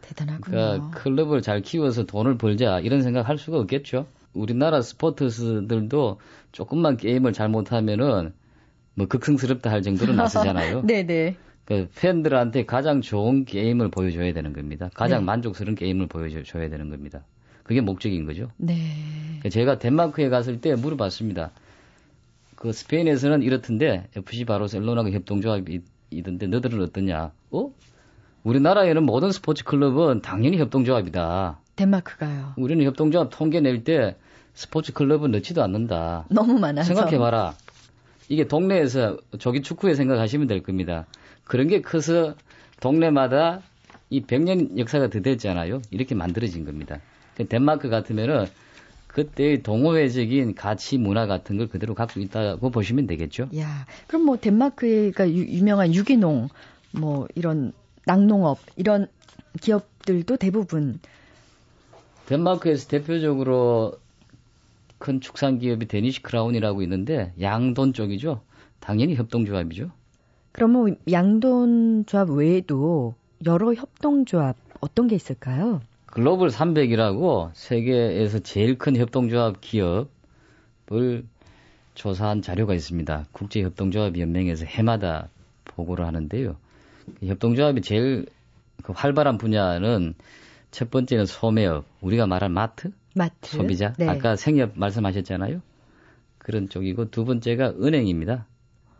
대단하군요. 0.00 0.42
그러니까 0.42 0.90
클럽을 0.98 1.42
잘 1.42 1.60
키워서 1.60 2.04
돈을 2.04 2.38
벌자 2.38 2.80
이런 2.80 3.02
생각 3.02 3.28
할 3.28 3.38
수가 3.38 3.58
없겠죠. 3.58 4.06
우리나라 4.32 4.82
스포츠들도 4.82 6.20
조금만 6.52 6.96
게임을 6.96 7.32
잘못하면은 7.32 8.32
뭐 8.94 9.06
극성스럽다 9.06 9.70
할 9.70 9.82
정도로 9.82 10.12
나서잖아요. 10.14 10.82
네네. 10.82 11.36
그 11.64 11.88
팬들한테 11.96 12.64
가장 12.64 13.02
좋은 13.02 13.44
게임을 13.44 13.90
보여줘야 13.90 14.32
되는 14.32 14.52
겁니다. 14.52 14.90
가장 14.94 15.20
네. 15.20 15.26
만족스러운 15.26 15.74
게임을 15.74 16.06
보여줘야 16.06 16.68
되는 16.68 16.88
겁니다. 16.88 17.24
그게 17.62 17.82
목적인 17.82 18.24
거죠. 18.24 18.50
네. 18.56 18.74
제가 19.50 19.78
덴마크에 19.78 20.30
갔을 20.30 20.60
때 20.62 20.74
물어봤습니다. 20.74 21.50
그 22.56 22.72
스페인에서는 22.72 23.42
이렇던데 23.42 24.08
FC 24.16 24.46
바르셀로나가 24.46 25.10
협동조합이 25.10 25.80
있던데 26.10 26.46
너들은 26.46 26.80
어떠냐? 26.82 27.32
어? 27.50 27.70
우리나라에는 28.42 29.02
모든 29.04 29.30
스포츠 29.30 29.62
클럽은 29.64 30.22
당연히 30.22 30.58
협동조합이다. 30.58 31.60
덴마크가요. 31.78 32.54
우리는 32.56 32.84
협동조합 32.84 33.28
통계 33.30 33.60
낼 33.60 33.84
때 33.84 34.16
스포츠 34.54 34.92
클럽은 34.92 35.30
넣지도 35.30 35.62
않는다. 35.62 36.24
너무 36.30 36.58
많아서. 36.58 36.92
생각해봐라. 36.92 37.54
이게 38.28 38.46
동네에서 38.48 39.18
저기 39.38 39.62
축구에 39.62 39.94
생각하시면 39.94 40.48
될 40.48 40.62
겁니다. 40.62 41.06
그런 41.44 41.68
게 41.68 41.80
커서 41.80 42.34
동네마다 42.80 43.60
이 44.10 44.22
100년 44.22 44.76
역사가 44.78 45.08
더 45.10 45.20
됐잖아요. 45.20 45.80
이렇게 45.92 46.14
만들어진 46.14 46.64
겁니다. 46.64 46.98
덴마크 47.48 47.88
같으면은 47.88 48.46
그때의 49.06 49.62
동호회적인 49.62 50.54
가치 50.56 50.98
문화 50.98 51.26
같은 51.26 51.56
걸 51.56 51.68
그대로 51.68 51.94
갖고 51.94 52.18
있다고 52.20 52.70
보시면 52.70 53.06
되겠죠. 53.06 53.48
야, 53.56 53.86
그럼 54.08 54.24
뭐 54.24 54.36
덴마크가 54.36 55.30
유, 55.30 55.62
명한 55.64 55.94
유기농, 55.94 56.48
뭐 56.92 57.28
이런 57.36 57.72
낙농업 58.06 58.58
이런 58.76 59.06
기업들도 59.60 60.36
대부분 60.36 60.98
덴마크에서 62.28 62.88
대표적으로 62.88 63.94
큰 64.98 65.20
축산 65.20 65.58
기업이 65.58 65.86
데니시 65.86 66.22
크라운이라고 66.22 66.82
있는데 66.82 67.32
양돈 67.40 67.94
쪽이죠. 67.94 68.42
당연히 68.80 69.14
협동조합이죠. 69.14 69.90
그러면 70.52 70.98
양돈 71.10 72.04
조합 72.04 72.28
외에도 72.28 73.14
여러 73.46 73.72
협동조합 73.72 74.56
어떤 74.80 75.08
게 75.08 75.16
있을까요? 75.16 75.80
글로벌 76.04 76.48
300이라고 76.50 77.50
세계에서 77.54 78.40
제일 78.40 78.76
큰 78.76 78.96
협동조합 78.96 79.62
기업을 79.62 81.24
조사한 81.94 82.42
자료가 82.42 82.74
있습니다. 82.74 83.24
국제협동조합연맹에서 83.32 84.66
해마다 84.66 85.28
보고를 85.64 86.04
하는데요. 86.04 86.56
협동조합이 87.24 87.80
제일 87.80 88.26
그 88.82 88.92
활발한 88.94 89.38
분야는 89.38 90.14
첫 90.70 90.90
번째는 90.90 91.26
소매업, 91.26 91.86
우리가 92.00 92.26
말한 92.26 92.52
마트, 92.52 92.90
마트, 93.14 93.56
소비자. 93.56 93.92
네. 93.98 94.08
아까 94.08 94.36
생협 94.36 94.72
말씀하셨잖아요. 94.74 95.60
그런 96.38 96.68
쪽이고 96.68 97.10
두 97.10 97.24
번째가 97.24 97.74
은행입니다. 97.80 98.46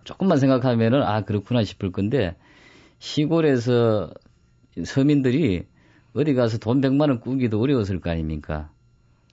조금만 0.04 0.38
생각하면은 0.38 1.02
아 1.02 1.22
그렇구나 1.22 1.64
싶을 1.64 1.92
건데 1.92 2.35
시골에서 2.98 4.12
서민들이 4.85 5.66
어디 6.14 6.35
가서 6.35 6.59
돈 6.59 6.81
100만 6.81 7.09
원 7.09 7.20
꾸기도 7.20 7.61
어려웠을 7.61 8.00
거 8.00 8.11
아닙니까? 8.11 8.70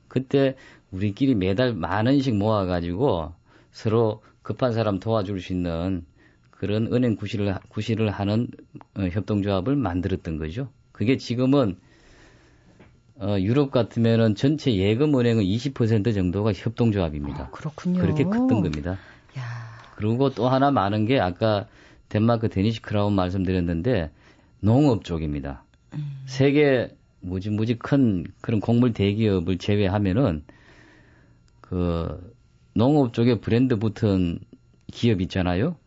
그때 0.07 0.55
우리끼리 0.91 1.35
매달 1.35 1.73
만 1.73 2.05
원씩 2.05 2.35
모아가지고 2.35 3.33
서로 3.71 4.21
급한 4.41 4.73
사람 4.73 4.99
도와줄 4.99 5.41
수 5.41 5.53
있는 5.53 6.05
그런 6.51 6.93
은행 6.93 7.15
구실을, 7.15 7.55
구실을 7.69 8.09
하는 8.09 8.47
어, 8.95 9.01
협동조합을 9.01 9.75
만들었던 9.75 10.37
거죠. 10.37 10.69
그게 10.91 11.17
지금은 11.17 11.77
어, 13.17 13.37
유럽 13.39 13.71
같으면은 13.71 14.35
전체 14.35 14.73
예금 14.75 15.17
은행의 15.17 15.45
20% 15.45 16.13
정도가 16.13 16.51
협동조합입니다. 16.53 17.43
아, 17.43 17.49
그렇군요. 17.51 18.01
그렇게 18.01 18.23
컸던 18.23 18.61
겁니다. 18.61 18.97
야. 19.37 19.43
그리고 19.95 20.29
또 20.31 20.49
하나 20.49 20.71
많은 20.71 21.05
게 21.05 21.19
아까 21.19 21.67
덴마크 22.09 22.49
데니시 22.49 22.81
크라운 22.81 23.13
말씀드렸는데 23.13 24.11
농업 24.59 25.05
쪽입니다. 25.05 25.63
음. 25.93 26.23
세계 26.25 26.89
무지무지 27.21 27.75
큰 27.75 28.25
그런 28.41 28.59
곡물 28.59 28.93
대기업을 28.93 29.57
제외하면은 29.57 30.43
그 31.61 32.33
농업 32.73 33.13
쪽에 33.13 33.39
브랜드 33.39 33.77
붙은 33.77 34.39
기업 34.91 35.21
있잖아요. 35.21 35.77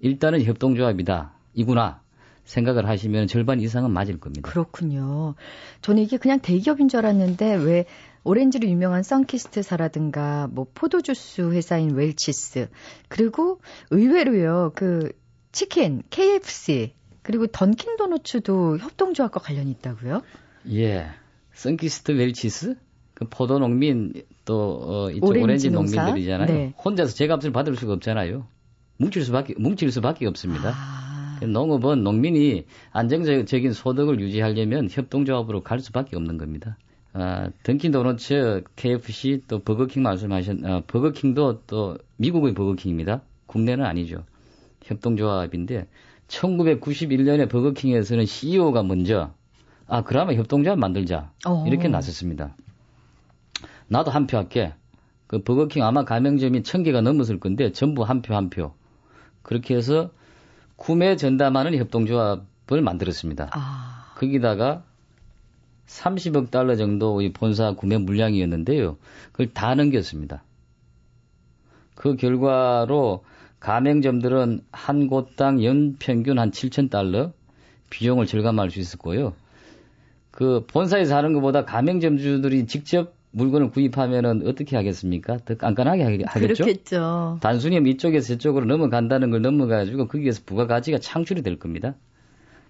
일단은 0.00 0.42
협동조합이다. 0.42 1.32
이구나. 1.54 2.00
생각을 2.46 2.88
하시면 2.88 3.26
절반 3.26 3.60
이상은 3.60 3.90
맞을 3.90 4.18
겁니다. 4.18 4.48
그렇군요. 4.48 5.34
저는 5.82 6.02
이게 6.02 6.16
그냥 6.16 6.40
대기업인 6.40 6.88
줄 6.88 7.00
알았는데 7.00 7.56
왜 7.56 7.84
오렌지로 8.24 8.68
유명한 8.68 9.02
선키스트사라든가 9.02 10.48
뭐 10.50 10.66
포도주스 10.74 11.50
회사인 11.52 11.90
웰치스 11.94 12.68
그리고 13.08 13.60
의외로요 13.90 14.72
그 14.74 15.12
치킨 15.52 16.02
KFC 16.10 16.94
그리고 17.22 17.46
던킨 17.46 17.96
도너츠도 17.96 18.78
협동조합과 18.78 19.40
관련이 19.40 19.70
있다고요? 19.72 20.22
예, 20.72 21.06
선키스트 21.52 22.12
웰치스 22.12 22.76
그 23.14 23.26
포도 23.28 23.58
농민 23.58 24.12
또 24.44 24.80
어, 24.82 25.10
이쪽 25.10 25.26
오렌지, 25.26 25.68
오렌지? 25.68 25.70
농민들이잖아요. 25.70 26.46
네. 26.46 26.74
혼자서 26.84 27.14
제값을 27.14 27.50
받을 27.50 27.76
수가 27.76 27.94
없잖아요. 27.94 28.46
뭉칠 28.98 29.24
수밖에 29.24 29.54
뭉칠 29.58 29.90
수밖에 29.90 30.26
없습니다. 30.26 30.70
아, 30.70 31.05
농업은 31.42 32.02
농민이 32.02 32.64
안정적인 32.92 33.72
소득을 33.72 34.20
유지하려면 34.20 34.88
협동조합으로 34.90 35.62
갈 35.62 35.80
수밖에 35.80 36.16
없는 36.16 36.38
겁니다. 36.38 36.76
아, 37.12 37.48
던킨 37.62 37.92
도너츠, 37.92 38.64
KFC 38.76 39.42
또 39.48 39.60
버거킹 39.60 40.02
말씀하신 40.02 40.66
아, 40.66 40.82
버거킹도 40.86 41.62
또 41.66 41.96
미국의 42.16 42.54
버거킹입니다. 42.54 43.22
국내는 43.46 43.84
아니죠. 43.84 44.24
협동조합인데 44.84 45.86
1991년에 46.28 47.48
버거킹에서는 47.48 48.26
CEO가 48.26 48.82
먼저 48.82 49.32
아 49.86 50.02
그러면 50.02 50.34
협동조합 50.36 50.78
만들자 50.78 51.32
어. 51.46 51.64
이렇게 51.66 51.88
나섰습니다. 51.88 52.56
나도 53.88 54.10
한 54.10 54.26
표 54.26 54.36
할게. 54.36 54.74
그 55.26 55.42
버거킹 55.42 55.82
아마 55.82 56.04
가맹점이 56.04 56.62
천 56.62 56.82
개가 56.82 57.00
넘었을 57.00 57.40
건데 57.40 57.72
전부 57.72 58.02
한 58.04 58.20
표 58.22 58.34
한 58.34 58.50
표. 58.50 58.74
그렇게 59.42 59.74
해서 59.76 60.10
구매 60.76 61.16
전담하는 61.16 61.76
협동조합을 61.76 62.82
만들었습니다. 62.82 63.50
아, 63.52 64.14
거기다가 64.16 64.84
30억 65.86 66.50
달러 66.50 66.76
정도 66.76 67.20
의 67.20 67.32
본사 67.32 67.72
구매 67.72 67.96
물량이었는데요. 67.96 68.96
그걸 69.32 69.52
다 69.52 69.74
넘겼습니다. 69.74 70.42
그 71.94 72.16
결과로 72.16 73.24
가맹점들은 73.60 74.60
한 74.70 75.06
곳당 75.08 75.64
연 75.64 75.96
평균 75.98 76.38
한 76.38 76.50
7천 76.50 76.90
달러 76.90 77.32
비용을 77.90 78.26
절감할 78.26 78.70
수 78.70 78.80
있었고요. 78.80 79.32
그 80.30 80.66
본사에서 80.66 81.16
하는 81.16 81.32
것보다 81.32 81.64
가맹점주들이 81.64 82.66
직접 82.66 83.14
물건을 83.36 83.70
구입하면은 83.70 84.46
어떻게 84.46 84.76
하겠습니까? 84.76 85.36
더 85.44 85.56
깐깐하게 85.56 86.24
하겠죠? 86.24 86.64
그렇겠죠. 86.64 87.38
단순히 87.42 87.78
이쪽에서 87.90 88.28
저쪽으로 88.28 88.64
넘어간다는 88.64 89.30
걸 89.30 89.42
넘어가지고 89.42 90.06
거기에서 90.06 90.40
부가가치가 90.46 90.98
창출이 90.98 91.42
될 91.42 91.58
겁니다. 91.58 91.94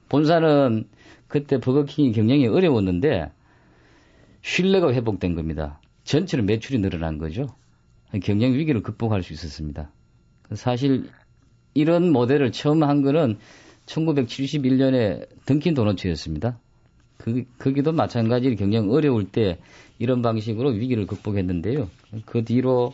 본사는 0.09 0.88
그때 1.29 1.61
버거킹이 1.61 2.11
경영이 2.12 2.48
어려웠는데 2.48 3.31
신뢰가 4.42 4.92
회복된 4.92 5.37
겁니다. 5.37 5.81
전체로 6.02 6.42
매출이 6.42 6.81
늘어난 6.81 7.18
거죠. 7.18 7.46
경영 8.24 8.52
위기를 8.52 8.83
극복할 8.83 9.22
수 9.22 9.33
있었습니다. 9.33 9.92
사실 10.55 11.11
이런 11.74 12.11
모델을 12.11 12.50
처음 12.50 12.83
한 12.83 13.02
거는 13.02 13.38
1971년에 13.87 15.29
던킨 15.46 15.74
도너츠였습니다. 15.74 16.59
그, 17.18 17.44
거기도 17.59 17.92
마찬가지로 17.92 18.57
경영 18.57 18.90
어려울 18.90 19.26
때 19.26 19.59
이런 19.98 20.22
방식으로 20.22 20.70
위기를 20.70 21.06
극복했는데요. 21.06 21.88
그 22.26 22.44
뒤로 22.44 22.92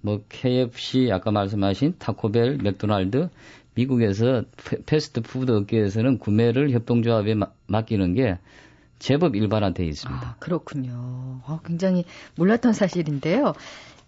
뭐 0.00 0.22
KFC 0.28 1.10
아까 1.12 1.30
말씀하신 1.30 1.96
타코벨, 1.98 2.58
맥도날드 2.62 3.28
미국에서 3.74 4.44
패스트푸드 4.86 5.50
업계에서는 5.52 6.18
구매를 6.18 6.70
협동조합에 6.70 7.34
마, 7.34 7.48
맡기는 7.66 8.14
게 8.14 8.38
제법 8.98 9.36
일반화되어 9.36 9.86
있습니다. 9.86 10.26
아, 10.26 10.36
그렇군요. 10.38 11.40
어, 11.46 11.60
굉장히 11.64 12.04
몰랐던 12.36 12.72
사실인데요. 12.72 13.54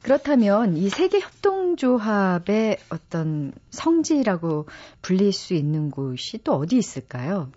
그렇다면 0.02 0.76
이 0.76 0.88
세계 0.88 1.20
협동조합의 1.20 2.78
어떤 2.88 3.52
성지라고 3.70 4.66
불릴 5.02 5.32
수 5.32 5.54
있는 5.54 5.90
곳이 5.90 6.38
또 6.44 6.54
어디 6.54 6.78
있을까요? 6.78 7.50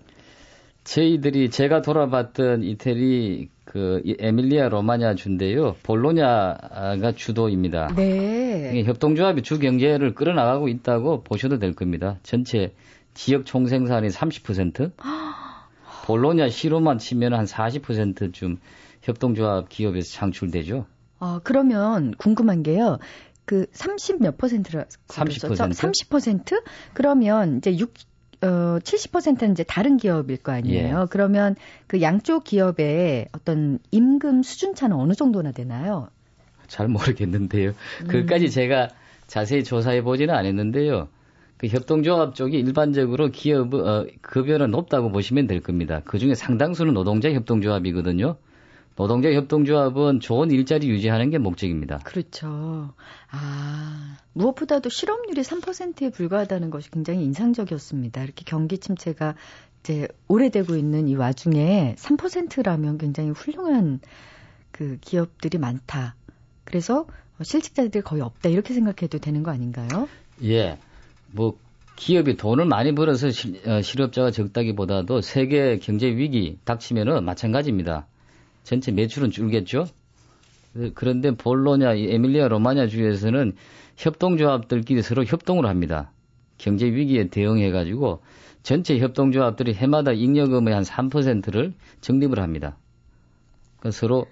저희들이 0.84 1.50
제가 1.50 1.82
돌아봤던 1.82 2.64
이태리 2.64 3.50
그 3.66 4.02
에밀리아 4.20 4.68
로마냐 4.70 5.16
주인데요. 5.16 5.76
볼로냐가 5.84 7.14
주도입니다. 7.16 7.90
네. 7.96 8.84
협동조합이 8.84 9.44
주 9.44 9.60
경제를 9.60 10.14
끌어나가고 10.14 10.68
있다고 10.68 11.24
보셔도 11.24 11.60
될 11.60 11.74
겁니다. 11.74 12.18
전체 12.24 12.74
지역 13.14 13.46
총생산의 13.46 14.10
30%, 14.10 14.92
볼로냐 16.06 16.50
시로만 16.50 16.98
치면 16.98 17.34
한 17.34 17.46
40%쯤 17.46 18.58
협동조합 19.02 19.70
기업에서 19.70 20.12
창출되죠. 20.14 20.86
어, 21.20 21.40
그러면 21.44 22.14
궁금한 22.18 22.64
게요. 22.64 22.98
그 23.46 23.66
30 23.72 24.22
몇 24.22 24.38
퍼센트라 24.38 24.86
30%? 25.08 25.72
30%? 25.72 26.64
그러면 26.94 27.58
이제 27.58 27.78
6 27.78 27.94
어, 28.44 28.80
70%는 28.80 29.52
이제 29.52 29.64
다른 29.64 29.98
기업일 29.98 30.38
거 30.38 30.52
아니에요. 30.52 31.02
예. 31.02 31.06
그러면 31.10 31.56
그 31.88 32.02
양쪽 32.02 32.44
기업의 32.44 33.28
어떤 33.34 33.80
임금 33.92 34.44
수준 34.44 34.74
차는 34.74 34.96
어느 34.96 35.14
정도나 35.14 35.52
되나요? 35.52 36.08
잘 36.68 36.88
모르겠는데요. 36.88 37.74
음. 38.02 38.08
그까지 38.08 38.50
제가 38.50 38.90
자세히 39.28 39.64
조사해 39.64 40.02
보지는 40.02 40.34
않았는데요. 40.34 41.08
그 41.58 41.68
협동조합 41.68 42.34
쪽이 42.34 42.58
일반적으로 42.58 43.30
기업 43.30 43.76
어, 43.76 44.08
급여는 44.22 44.72
높다고 44.72 45.12
보시면 45.12 45.46
될 45.46 45.62
겁니다. 45.62 46.02
그 46.06 46.18
중에 46.18 46.34
상당수는 46.34 46.94
노동자 46.96 47.32
협동조합이거든요. 47.32 48.38
노동자 49.02 49.32
협동조합은 49.32 50.20
좋은 50.20 50.52
일자리 50.52 50.88
유지하는 50.88 51.32
게 51.32 51.40
목적입니다. 51.40 51.98
그렇죠. 52.04 52.94
아, 53.32 54.18
무엇보다도 54.34 54.90
실업률이 54.90 55.42
3%에 55.42 56.12
불과하다는 56.12 56.70
것이 56.70 56.92
굉장히 56.92 57.24
인상적이었습니다. 57.24 58.24
이렇게 58.24 58.44
경기 58.46 58.78
침체가 58.78 59.34
이제 59.80 60.08
오래되고 60.28 60.76
있는 60.76 61.08
이 61.08 61.16
와중에 61.16 61.96
3%라면 61.98 63.00
굉장히 63.00 63.32
훌륭한 63.32 64.02
그 64.72 65.00
기업들이 65.02 65.58
많다. 65.58 66.14
그래서 66.64 67.08
실직자들이 67.42 68.04
거의 68.04 68.22
없다. 68.22 68.50
이렇게 68.50 68.76
생각해도 68.76 69.18
되는 69.18 69.42
거 69.42 69.50
아닌가요? 69.50 70.08
예. 70.44 70.78
뭐 71.32 71.58
기업이 71.96 72.38
돈을 72.38 72.66
많이 72.66 72.94
벌어서 72.94 73.32
실, 73.32 73.68
어, 73.68 73.82
실업자가 73.82 74.30
적다기보다도 74.30 75.22
세계 75.22 75.80
경제 75.80 76.06
위기 76.06 76.60
닥치면은 76.66 77.26
마찬가지입니다. 77.26 78.06
전체 78.64 78.92
매출은 78.92 79.32
줄겠죠. 79.32 79.88
그런데 80.94 81.32
볼로냐, 81.32 81.94
에밀리아 81.96 82.48
로마냐 82.48 82.88
주에서는 82.88 83.54
협동조합들끼리 83.98 85.02
서로 85.02 85.24
협동을 85.26 85.66
합니다. 85.66 86.12
경제 86.58 86.86
위기에 86.86 87.28
대응해 87.28 87.72
가지고 87.72 88.22
전체 88.64 88.98
협동조합들이 89.00 89.74
해마다 89.74 90.12
잉여금의 90.12 90.74
한 90.74 90.84
3%를 90.84 91.74
적립을 92.02 92.40
합니다. 92.40 92.78
그 93.80 93.92
서로 93.92 94.28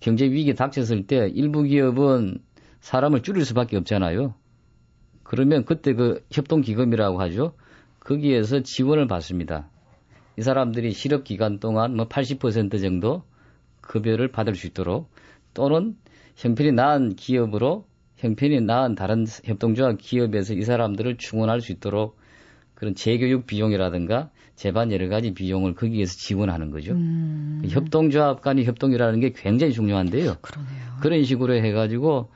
경제 0.00 0.26
위기 0.26 0.54
닥쳤을 0.54 1.06
때 1.06 1.30
일부 1.32 1.62
기업은 1.62 2.38
사람을 2.80 3.22
줄일 3.22 3.44
수밖에 3.44 3.76
없잖아요. 3.76 4.34
그러면 5.22 5.64
그때 5.64 5.94
그 5.94 6.24
협동기금이라고 6.32 7.20
하죠. 7.20 7.54
거기에서 8.00 8.60
지원을 8.60 9.06
받습니다. 9.06 9.68
이 10.38 10.42
사람들이 10.42 10.92
실업 10.92 11.24
기간 11.24 11.58
동안 11.60 11.96
뭐 11.96 12.08
80% 12.08 12.80
정도 12.80 13.22
급여를 13.88 14.28
받을 14.28 14.54
수 14.54 14.68
있도록 14.68 15.10
또는 15.54 15.96
형편이 16.36 16.72
나은 16.72 17.16
기업으로 17.16 17.86
형편이 18.16 18.60
나은 18.60 18.94
다른 18.94 19.26
협동조합 19.44 19.98
기업에서 19.98 20.54
이 20.54 20.62
사람들을 20.62 21.16
충원할 21.16 21.60
수 21.60 21.72
있도록 21.72 22.16
그런 22.74 22.94
재교육 22.94 23.46
비용이라든가 23.46 24.30
재반 24.54 24.92
여러 24.92 25.08
가지 25.08 25.34
비용을 25.34 25.74
거기에서 25.74 26.16
지원하는 26.16 26.70
거죠. 26.70 26.92
음. 26.92 27.62
협동조합 27.68 28.40
간의 28.40 28.66
협동이라는 28.66 29.20
게 29.20 29.32
굉장히 29.32 29.72
중요한데요. 29.72 30.36
그러네요. 30.40 30.96
그런 31.00 31.24
식으로 31.24 31.54
해가지고 31.54 32.30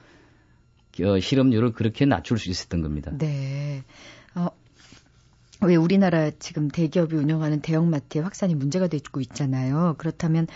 어, 1.00 1.20
실업률을 1.20 1.72
그렇게 1.72 2.06
낮출 2.06 2.38
수 2.38 2.50
있었던 2.50 2.82
겁니다. 2.82 3.12
네. 3.16 3.82
어, 4.34 4.48
왜 5.62 5.76
우리나라 5.76 6.30
지금 6.30 6.68
대기업이 6.68 7.16
운영하는 7.16 7.60
대형마트의 7.60 8.22
확산이 8.22 8.54
문제가 8.54 8.88
되고 8.88 9.20
있잖아요. 9.20 9.94
그렇다면 9.98 10.46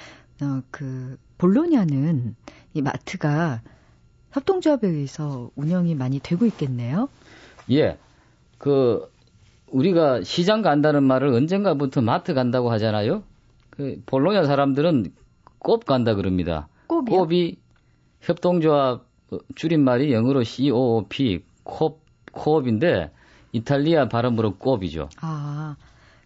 어, 0.42 0.62
그 0.70 1.18
볼로냐는 1.38 2.36
이 2.74 2.82
마트가 2.82 3.62
협동조합에 4.32 4.86
의해서 4.88 5.50
운영이 5.56 5.94
많이 5.94 6.20
되고 6.20 6.44
있겠네요. 6.46 7.08
예. 7.70 7.96
그 8.58 9.10
우리가 9.70 10.22
시장 10.22 10.62
간다는 10.62 11.02
말을 11.04 11.28
언젠가부터 11.28 12.00
마트 12.02 12.34
간다고 12.34 12.70
하잖아요. 12.72 13.22
그 13.70 14.02
볼로냐 14.06 14.44
사람들은 14.44 15.12
꼽 15.58 15.84
간다 15.84 16.14
그럽니다. 16.14 16.68
꼽이요? 16.86 17.18
꼽이 17.18 17.56
협동조합 18.20 19.04
줄임말이 19.54 20.12
영어로 20.12 20.42
COOP 20.42 21.44
콥 21.64 22.04
코업인데 22.32 23.10
이탈리아 23.52 24.08
발음으로 24.08 24.56
꼽이죠. 24.56 25.08
아. 25.20 25.76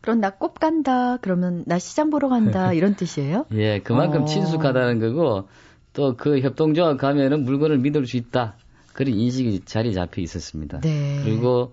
그럼 0.00 0.20
나 0.20 0.30
꼽 0.30 0.58
간다. 0.58 1.18
그러면 1.18 1.64
나 1.66 1.78
시장 1.78 2.10
보러 2.10 2.28
간다. 2.28 2.72
이런 2.74 2.94
뜻이에요? 2.96 3.46
예, 3.52 3.80
그만큼 3.80 4.22
어. 4.22 4.24
친숙하다는 4.24 4.98
거고 5.00 5.48
또 5.92 6.16
그 6.16 6.40
협동조합 6.40 6.98
가면은 6.98 7.44
물건을 7.44 7.78
믿을 7.78 8.06
수 8.06 8.16
있다. 8.16 8.54
그런 8.92 9.14
인식이 9.14 9.62
자리 9.64 9.92
잡혀 9.92 10.20
있었습니다. 10.22 10.80
네. 10.80 11.20
그리고 11.24 11.72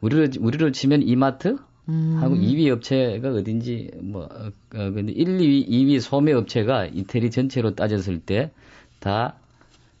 우리로 0.00 0.28
우리로 0.40 0.70
치면 0.72 1.02
이마트 1.02 1.56
음. 1.88 2.18
하고 2.20 2.34
2위 2.34 2.68
업체가 2.70 3.30
어딘지 3.30 3.90
뭐 4.02 4.24
어, 4.24 4.50
근데 4.72 5.12
1, 5.12 5.38
2위, 5.38 5.68
2위 5.68 6.00
소매 6.00 6.32
업체가 6.32 6.86
이태리 6.86 7.30
전체로 7.30 7.74
따졌을 7.74 8.18
때 8.20 8.50
다 9.00 9.36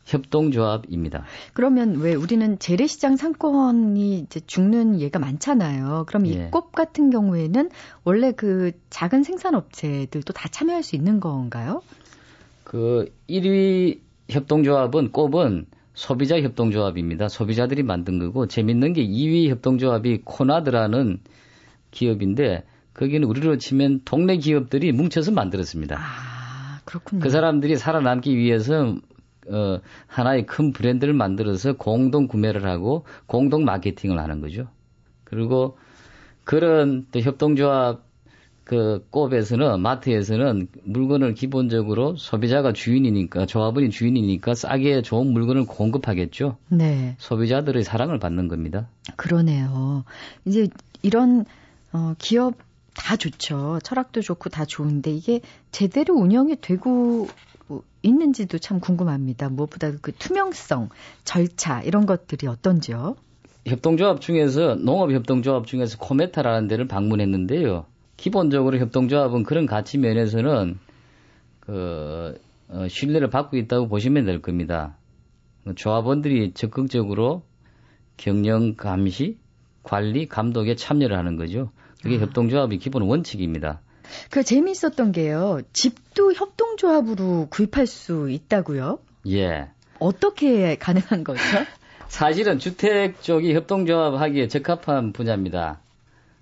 협동조합입니다. 0.08 1.24
그러면 1.52 2.00
왜 2.00 2.14
우리는 2.14 2.58
재래시장 2.58 3.16
상권이 3.16 4.18
이제 4.20 4.40
죽는 4.40 5.00
예가 5.00 5.18
많잖아요. 5.18 6.04
그럼 6.08 6.26
이 6.26 6.34
예. 6.34 6.48
꼽 6.50 6.72
같은 6.72 7.10
경우에는 7.10 7.70
원래 8.04 8.32
그 8.32 8.72
작은 8.90 9.22
생산업체들도 9.22 10.32
다 10.32 10.48
참여할 10.48 10.82
수 10.82 10.96
있는 10.96 11.20
건가요? 11.20 11.82
그 12.64 13.12
1위 13.28 14.00
협동조합은 14.30 15.12
꼽은 15.12 15.66
소비자 15.94 16.40
협동조합입니다. 16.40 17.28
소비자들이 17.28 17.82
만든 17.82 18.18
거고 18.18 18.46
재밌는 18.46 18.92
게 18.92 19.06
2위 19.06 19.48
협동조합이 19.48 20.22
코나드라는 20.24 21.20
기업인데 21.90 22.64
거기는 22.94 23.26
우리로 23.26 23.58
치면 23.58 24.02
동네 24.04 24.36
기업들이 24.36 24.92
뭉쳐서 24.92 25.32
만들었습니다. 25.32 25.96
아, 25.98 26.80
그렇군요. 26.84 27.20
그 27.20 27.30
사람들이 27.30 27.76
살아남기 27.76 28.36
위해서 28.36 28.96
어, 29.50 29.80
하나의 30.06 30.46
큰 30.46 30.72
브랜드를 30.72 31.14
만들어서 31.14 31.74
공동 31.74 32.26
구매를 32.28 32.66
하고 32.66 33.04
공동 33.26 33.64
마케팅을 33.64 34.18
하는 34.18 34.40
거죠. 34.40 34.68
그리고 35.24 35.78
그런 36.44 37.06
또 37.10 37.20
협동조합 37.20 38.08
그 38.68 39.06
꼽에서는 39.10 39.80
마트에서는 39.80 40.68
물건을 40.84 41.32
기본적으로 41.32 42.16
소비자가 42.16 42.74
주인이니까 42.74 43.46
조합원이 43.46 43.88
주인이니까 43.88 44.54
싸게 44.54 45.00
좋은 45.00 45.32
물건을 45.32 45.64
공급하겠죠. 45.64 46.58
네. 46.68 47.16
소비자들의 47.16 47.82
사랑을 47.82 48.18
받는 48.18 48.46
겁니다. 48.48 48.88
그러네요. 49.16 50.04
이제 50.44 50.68
이런 51.00 51.46
어, 51.92 52.12
기업 52.18 52.56
다 52.94 53.16
좋죠. 53.16 53.78
철학도 53.82 54.20
좋고 54.20 54.50
다 54.50 54.66
좋은데 54.66 55.12
이게 55.12 55.40
제대로 55.70 56.14
운영이 56.14 56.56
되고 56.60 57.26
있는지도 58.08 58.58
참 58.58 58.80
궁금합니다. 58.80 59.48
무엇보다 59.48 59.92
그 60.00 60.12
투명성, 60.12 60.88
절차 61.24 61.82
이런 61.82 62.06
것들이 62.06 62.46
어떤지요? 62.46 63.16
협동조합 63.66 64.20
중에서 64.20 64.76
농업협동조합 64.76 65.66
중에서 65.66 65.98
코메타라는 65.98 66.68
데를 66.68 66.88
방문했는데요. 66.88 67.86
기본적으로 68.16 68.78
협동조합은 68.78 69.44
그런 69.44 69.66
가치 69.66 69.98
면에서는 69.98 70.78
그 71.60 72.40
어, 72.68 72.86
신뢰를 72.88 73.30
받고 73.30 73.56
있다고 73.56 73.88
보시면 73.88 74.24
될 74.24 74.40
겁니다. 74.42 74.96
조합원들이 75.74 76.52
적극적으로 76.52 77.42
경영 78.16 78.74
감시, 78.74 79.38
관리, 79.82 80.26
감독에 80.26 80.74
참여를 80.74 81.16
하는 81.16 81.36
거죠. 81.36 81.70
그게 82.02 82.16
아. 82.16 82.20
협동조합의 82.20 82.78
기본 82.78 83.02
원칙입니다. 83.02 83.80
그 84.30 84.42
재미있었던 84.42 85.12
게요. 85.12 85.60
집도 85.72 86.32
협동조합으로 86.32 87.48
구입할 87.50 87.86
수 87.86 88.30
있다고요? 88.30 88.98
예. 89.28 89.68
어떻게 89.98 90.76
가능한 90.76 91.24
거죠? 91.24 91.40
사실은 92.08 92.58
주택 92.58 93.20
쪽이 93.22 93.54
협동조합 93.54 94.14
하기에 94.20 94.48
적합한 94.48 95.12
분야입니다. 95.12 95.80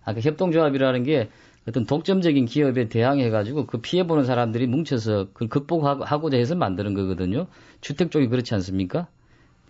아까 0.04 0.20
협동조합이라는 0.20 1.02
게 1.02 1.28
어떤 1.68 1.84
독점적인 1.84 2.46
기업에 2.46 2.88
대항해가지고 2.88 3.66
그 3.66 3.78
피해보는 3.78 4.24
사람들이 4.24 4.68
뭉쳐서 4.68 5.28
그걸 5.32 5.48
극복하고자 5.48 6.36
해서 6.36 6.54
만드는 6.54 6.94
거거든요. 6.94 7.48
주택 7.80 8.12
쪽이 8.12 8.28
그렇지 8.28 8.54
않습니까? 8.54 9.08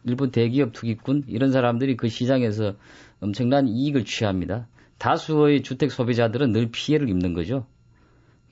일부 0.04 0.30
대기업 0.30 0.72
투기꾼 0.72 1.24
이런 1.26 1.52
사람들이 1.52 1.96
그 1.96 2.08
시장에서 2.08 2.74
엄청난 3.20 3.66
이익을 3.66 4.04
취합니다. 4.04 4.68
다수의 4.98 5.62
주택 5.62 5.90
소비자들은 5.90 6.52
늘 6.52 6.70
피해를 6.70 7.08
입는 7.08 7.32
거죠. 7.32 7.66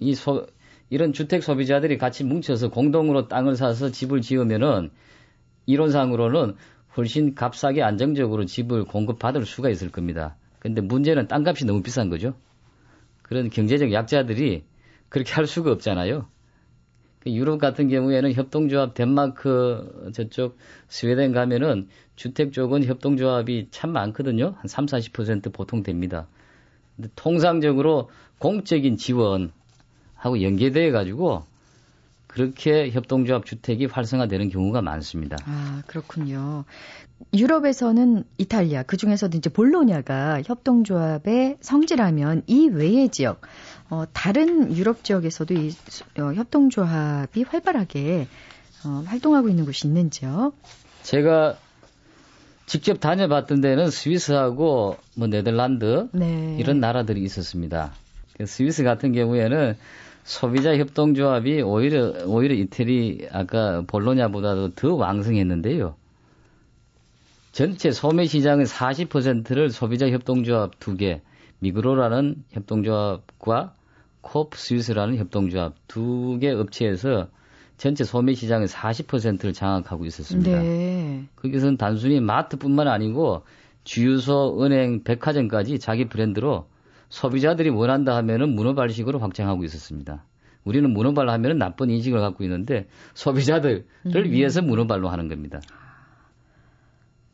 이 0.05 0.15
소, 0.15 0.47
이런 0.91 1.13
주택 1.15 1.43
소비자들이 1.43 1.97
같이 1.97 2.25
뭉쳐서 2.25 2.69
공동으로 2.69 3.27
땅을 3.27 3.57
사서 3.57 3.91
집을 3.91 4.21
지으면은 4.21 4.91
이론상으로는 5.67 6.57
훨씬 6.97 7.35
값싸게 7.35 7.83
안정적으로 7.83 8.45
집을 8.45 8.85
공급받을 8.85 9.47
수가 9.47 9.71
있을 9.71 9.91
겁니다. 9.91 10.37
근데 10.59 10.83
문제는 10.83 11.27
땅값이 11.27 11.65
너무 11.65 11.83
비싼 11.83 12.11
거죠. 12.11 12.35
그런 13.23 13.49
경제적 13.49 13.93
약자들이 13.93 14.65
그렇게 15.09 15.33
할 15.33 15.47
수가 15.47 15.73
없잖아요. 15.73 16.27
그 17.21 17.33
유럽 17.33 17.59
같은 17.59 17.89
경우에는 17.89 18.35
협동조합 18.35 18.93
덴마크 18.93 20.11
저쪽 20.15 20.59
스웨덴 20.89 21.33
가면은 21.33 21.89
주택 22.15 22.53
쪽은 22.53 22.85
협동조합이 22.85 23.69
참 23.71 23.93
많거든요. 23.93 24.55
한 24.59 24.69
3, 24.69 24.85
40% 24.85 25.51
보통 25.53 25.83
됩니다. 25.83 26.29
근데 26.95 27.09
통상적으로 27.17 28.11
공적인 28.39 28.99
지원 28.99 29.53
하고 30.25 30.41
연계돼 30.41 30.91
가지고 30.91 31.45
그렇게 32.27 32.91
협동조합 32.91 33.45
주택이 33.45 33.85
활성화되는 33.85 34.49
경우가 34.49 34.81
많습니다. 34.81 35.37
아, 35.45 35.83
그렇군요. 35.87 36.65
유럽에서는 37.35 38.25
이탈리아, 38.39 38.83
그 38.85 38.97
중에서도 38.97 39.37
이제 39.37 39.51
볼로냐가 39.51 40.41
협동조합의 40.43 41.59
성지라면 41.61 42.43
이 42.47 42.69
외의 42.69 43.11
지역, 43.11 43.43
어, 43.91 44.05
다른 44.15 44.75
유럽 44.75 45.05
지역에서도 45.05 45.53
이 45.53 45.73
어, 46.19 46.33
협동조합이 46.33 47.43
활발하게 47.43 48.27
어, 48.87 49.05
활동하고 49.07 49.51
있는 49.51 49.67
곳이 49.67 49.87
있는지요? 49.87 50.55
제가 51.03 51.59
직접 52.65 52.99
다녀봤던 52.99 53.61
데는 53.61 53.91
스위스하고 53.91 54.97
뭐 55.17 55.29
네덜란드 55.29 56.09
네. 56.13 56.57
이런 56.59 56.81
나라들이 56.81 57.23
있었습니다. 57.23 57.93
그 58.39 58.47
스위스 58.47 58.83
같은 58.83 59.13
경우에는 59.13 59.77
소비자 60.25 60.77
협동조합이 60.77 61.61
오히려 61.63 62.25
오히려 62.27 62.55
이태리 62.55 63.29
아까 63.31 63.83
볼로냐보다도 63.87 64.75
더 64.75 64.95
왕성했는데요. 64.95 65.95
전체 67.53 67.93
소매 67.93 68.25
시장의 68.27 68.67
40%를 68.67 69.71
소비자 69.71 70.09
협동조합 70.09 70.81
두 70.81 70.97
개, 70.97 71.21
미그로라는 71.61 72.43
협동조합과 72.51 73.75
코프 74.23 74.59
스위스라는 74.59 75.19
협동조합 75.19 75.75
두 75.87 76.39
개 76.41 76.51
업체에서 76.51 77.29
전체 77.77 78.03
소매 78.05 78.35
시장의 78.35 78.67
40%를 78.69 79.53
장악하고 79.53 80.07
있었습니다. 80.07 80.63
네. 80.63 81.25
거기서는 81.37 81.77
단순히 81.77 82.21
마트뿐만 82.21 82.89
아니고 82.89 83.43
주유소, 83.85 84.65
은행, 84.65 85.05
백화점까지 85.05 85.79
자기 85.79 86.07
브랜드로 86.09 86.67
소비자들이 87.15 87.71
원한다 87.71 88.17
하면은 88.17 88.57
문어발식으로 88.57 89.21
확장하고 89.21 89.63
있었습니다. 89.63 90.25
우리는 90.65 90.93
문어발 90.93 91.29
하면은 91.29 91.59
나쁜 91.59 91.89
인식을 91.91 92.19
갖고 92.19 92.43
있는데 92.43 92.89
소비자들을 93.15 93.85
음. 94.07 94.25
위해서 94.31 94.63
문어발로 94.63 95.09
하는 95.09 95.29
겁니다. 95.29 95.61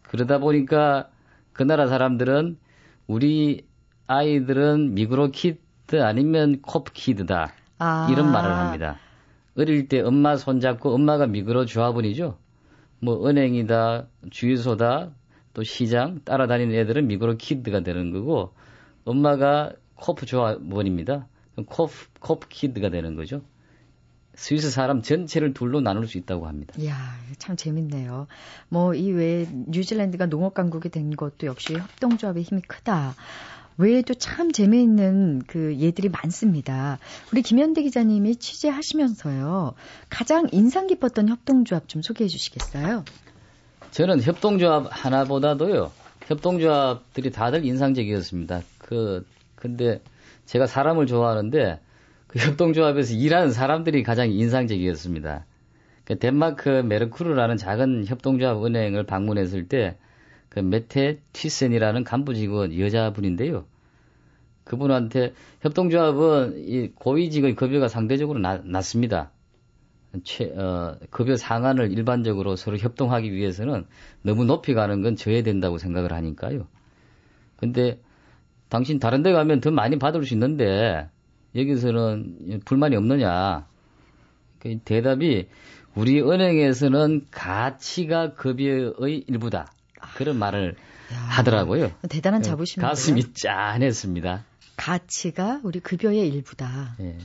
그러다 0.03 0.37
보니까 0.37 1.09
그 1.55 1.63
나라 1.63 1.87
사람들은 1.87 2.59
우리 3.07 3.65
아이들은 4.07 4.93
미그로 4.93 5.31
kid 5.31 6.03
아니면 6.03 6.61
코프 6.61 6.93
kid다. 6.93 7.55
아. 7.79 8.09
이런 8.11 8.31
말을 8.31 8.51
합니다. 8.55 8.99
어릴 9.57 9.89
때 9.89 10.03
엄마 10.03 10.37
손잡고 10.37 10.93
엄마가 10.93 11.27
미그로 11.27 11.65
조합원이죠. 11.65 12.37
뭐 13.01 13.27
은행이다, 13.27 14.09
주유소다, 14.31 15.13
또 15.55 15.63
시장 15.63 16.21
따라다니는 16.27 16.75
애들은 16.75 17.07
미그로 17.07 17.37
kid가 17.37 17.81
되는 17.81 18.11
거고 18.11 18.53
엄마가 19.05 19.73
코프 19.97 20.27
조합원입니다. 20.27 21.27
코프 21.67 22.07
코프 22.21 22.49
kid가 22.49 22.91
되는 22.91 23.17
거죠. 23.17 23.43
스위스 24.35 24.71
사람 24.71 25.03
전체를 25.03 25.53
둘로 25.53 25.81
나눌 25.81 26.07
수 26.07 26.17
있다고 26.17 26.47
합니다. 26.47 26.73
이야, 26.79 26.97
참 27.39 27.57
재밌네요. 27.57 28.27
뭐 28.69 28.95
이 28.95 29.11
외에 29.11 29.47
뉴질랜드가 29.51 30.27
농업 30.27 30.55
강국이 30.55 30.89
된 30.89 31.15
것도 31.15 31.47
역시 31.47 31.75
협동조합의 31.75 32.43
힘이 32.45 32.63
크다. 32.63 33.15
외에도 33.77 34.15
참 34.15 34.53
재미있는 34.53 35.43
그 35.47 35.77
예들이 35.79 36.09
많습니다. 36.11 36.99
우리 37.33 37.43
김현대 37.43 37.83
기자님이 37.83 38.37
취재하시면서요. 38.37 39.75
가장 40.09 40.49
인상 40.53 40.87
깊었던 40.87 41.29
협동조합 41.29 41.89
좀 41.89 42.03
소개해 42.03 42.29
주시겠어요? 42.29 43.05
저는 43.91 44.23
협동조합 44.23 44.87
하나보다도요. 44.91 45.91
협동조합들이 46.27 47.31
다들 47.33 47.65
인상적이었습니다. 47.65 48.63
그 48.91 49.25
근데 49.55 50.03
제가 50.45 50.67
사람을 50.67 51.07
좋아하는데 51.07 51.81
그 52.27 52.39
협동조합에서 52.39 53.15
일하는 53.15 53.53
사람들이 53.53 54.03
가장 54.03 54.31
인상적이었습니다. 54.31 55.47
그 56.05 56.19
덴마크 56.19 56.69
메르쿠르라는 56.69 57.57
작은 57.57 58.05
협동조합 58.07 58.63
은행을 58.63 59.07
방문했을 59.07 59.67
때 59.67 59.97
그 60.51 60.59
메테 60.59 61.21
티센이라는 61.33 62.05
간부 62.05 62.35
직원 62.35 62.79
여자분인데요. 62.79 63.65
그분한테 64.65 65.33
협동조합은 65.61 66.59
이 66.59 66.91
고위직의 66.95 67.55
급여가 67.55 67.89
상대적으로 67.89 68.41
나, 68.41 68.61
낮습니다. 68.65 69.31
최, 70.25 70.51
어, 70.57 70.99
급여 71.11 71.37
상한을 71.37 71.93
일반적으로 71.93 72.57
서로 72.57 72.77
협동하기 72.77 73.33
위해서는 73.33 73.87
너무 74.23 74.45
높이 74.45 74.75
가는 74.75 75.03
건 75.03 75.15
져야 75.15 75.43
된다고 75.45 75.79
생각을 75.79 76.13
하니까요. 76.13 76.67
근데 77.57 78.01
당신 78.71 78.99
다른 78.99 79.23
데 79.23 79.33
가면 79.33 79.61
더 79.61 79.71
많이 79.71 79.99
받을 79.99 80.25
수 80.25 80.33
있는데 80.35 81.09
여기서는 81.55 82.63
불만이 82.65 82.97
없느냐. 82.97 83.67
그 84.61 84.79
대답이 84.85 85.49
우리 85.95 86.23
은행에서는 86.23 87.27
가치가 87.31 88.35
급여의 88.35 89.25
일부다. 89.27 89.73
그런 90.17 90.39
말을 90.39 90.77
야, 91.13 91.17
하더라고요. 91.17 91.91
대단한 92.09 92.43
자부심이 92.43 92.83
가슴이 92.83 93.35
짠했습니다. 93.35 94.45
가치가 94.77 95.61
우리 95.65 95.81
급여의 95.81 96.29
일부다. 96.29 96.97
예. 97.01 97.19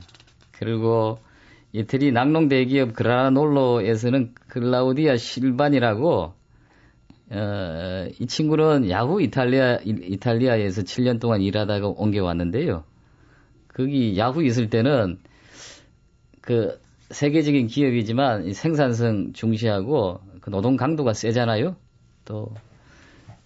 그리고 0.52 1.20
이태리 1.74 2.12
낙농 2.12 2.48
대기업 2.48 2.94
그라놀로에서는 2.94 4.34
클라우디아 4.48 5.18
실반이라고 5.18 6.34
어, 7.32 8.08
이 8.20 8.28
친구는 8.28 8.90
야후 8.90 9.22
이탈리아 9.22 9.80
이탈리아에서 9.84 10.84
7년 10.84 11.20
동안 11.20 11.42
일하다가 11.42 11.88
옮겨왔는데요. 11.88 12.84
거기 13.68 14.18
야후 14.18 14.44
있을 14.44 14.70
때는 14.70 15.18
그 16.42 16.80
세계적인 17.10 17.68
기업이지만 17.68 18.54
생산성 18.54 19.34
중시하고 19.34 20.22
그 20.42 20.50
노동 20.50 20.76
강도가 20.76 21.14
세잖아요. 21.14 21.76
또 22.26 22.54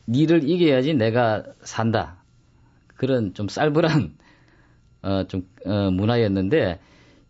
니를 0.07 0.47
이겨야지 0.47 0.93
내가 0.93 1.43
산다. 1.61 2.23
그런 2.95 3.33
좀 3.33 3.47
쌀벌한 3.47 4.17
어, 5.03 5.23
좀 5.27 5.47
어, 5.65 5.89
문화였는데 5.91 6.79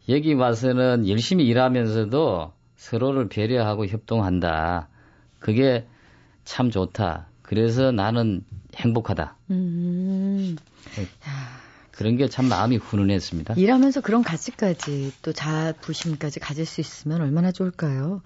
여기 0.09 0.33
와서는 0.33 1.07
열심히 1.07 1.45
일하면서도 1.45 2.53
서로를 2.75 3.29
배려하고 3.29 3.85
협동한다. 3.85 4.89
그게 5.39 5.85
참 6.49 6.71
좋다. 6.71 7.27
그래서 7.43 7.91
나는 7.91 8.43
행복하다. 8.75 9.35
음. 9.51 10.57
네. 10.95 11.05
그런 11.91 12.17
게 12.17 12.27
참 12.27 12.45
마음이 12.49 12.77
훈훈했습니다. 12.77 13.53
일하면서 13.55 14.01
그런 14.01 14.23
가치까지 14.23 15.11
또 15.21 15.31
자부심까지 15.31 16.39
가질 16.39 16.65
수 16.65 16.81
있으면 16.81 17.21
얼마나 17.21 17.51
좋을까요? 17.51 18.23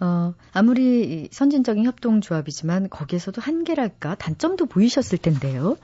어, 0.00 0.32
아무리 0.54 1.28
선진적인 1.32 1.84
협동조합이지만 1.84 2.88
거기에서도 2.88 3.42
한계랄까 3.42 4.14
단점도 4.14 4.66
보이셨을 4.66 5.18
텐데요. 5.18 5.76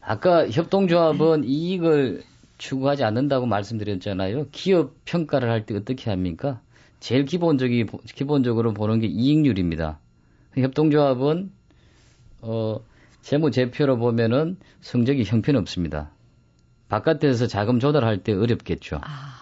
아까 0.00 0.48
협동조합은 0.48 1.44
이익을 1.44 2.22
추구하지 2.56 3.04
않는다고 3.04 3.44
말씀드렸잖아요. 3.46 4.46
기업 4.50 4.94
평가를 5.04 5.50
할 5.50 5.66
때 5.66 5.76
어떻게 5.76 6.08
합니까? 6.08 6.60
제일 7.00 7.26
기본적이 7.26 7.84
기본적으로 8.14 8.72
보는 8.72 9.00
게 9.00 9.08
이익률입니다. 9.08 9.98
협동조합은 10.56 11.50
어 12.42 12.76
재무 13.22 13.50
제표로 13.50 13.98
보면은 13.98 14.56
성적이 14.80 15.24
형편없습니다. 15.24 16.10
바깥에서 16.88 17.46
자금 17.46 17.78
조달할 17.78 18.18
때 18.22 18.32
어렵겠죠. 18.32 18.98
아. 19.02 19.40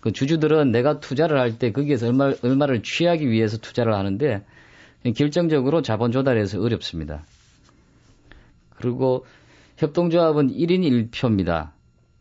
그 0.00 0.12
주주들은 0.12 0.70
내가 0.70 1.00
투자를 1.00 1.38
할 1.40 1.58
때 1.58 1.72
거기에서 1.72 2.06
얼마, 2.08 2.32
얼마를 2.42 2.82
취하기 2.82 3.28
위해서 3.30 3.56
투자를 3.56 3.94
하는데 3.94 4.44
결정적으로 5.16 5.82
자본 5.82 6.12
조달에서 6.12 6.60
어렵습니다. 6.60 7.24
그리고 8.76 9.24
협동조합은 9.78 10.48
1인 10.50 11.10
1표입니다. 11.10 11.70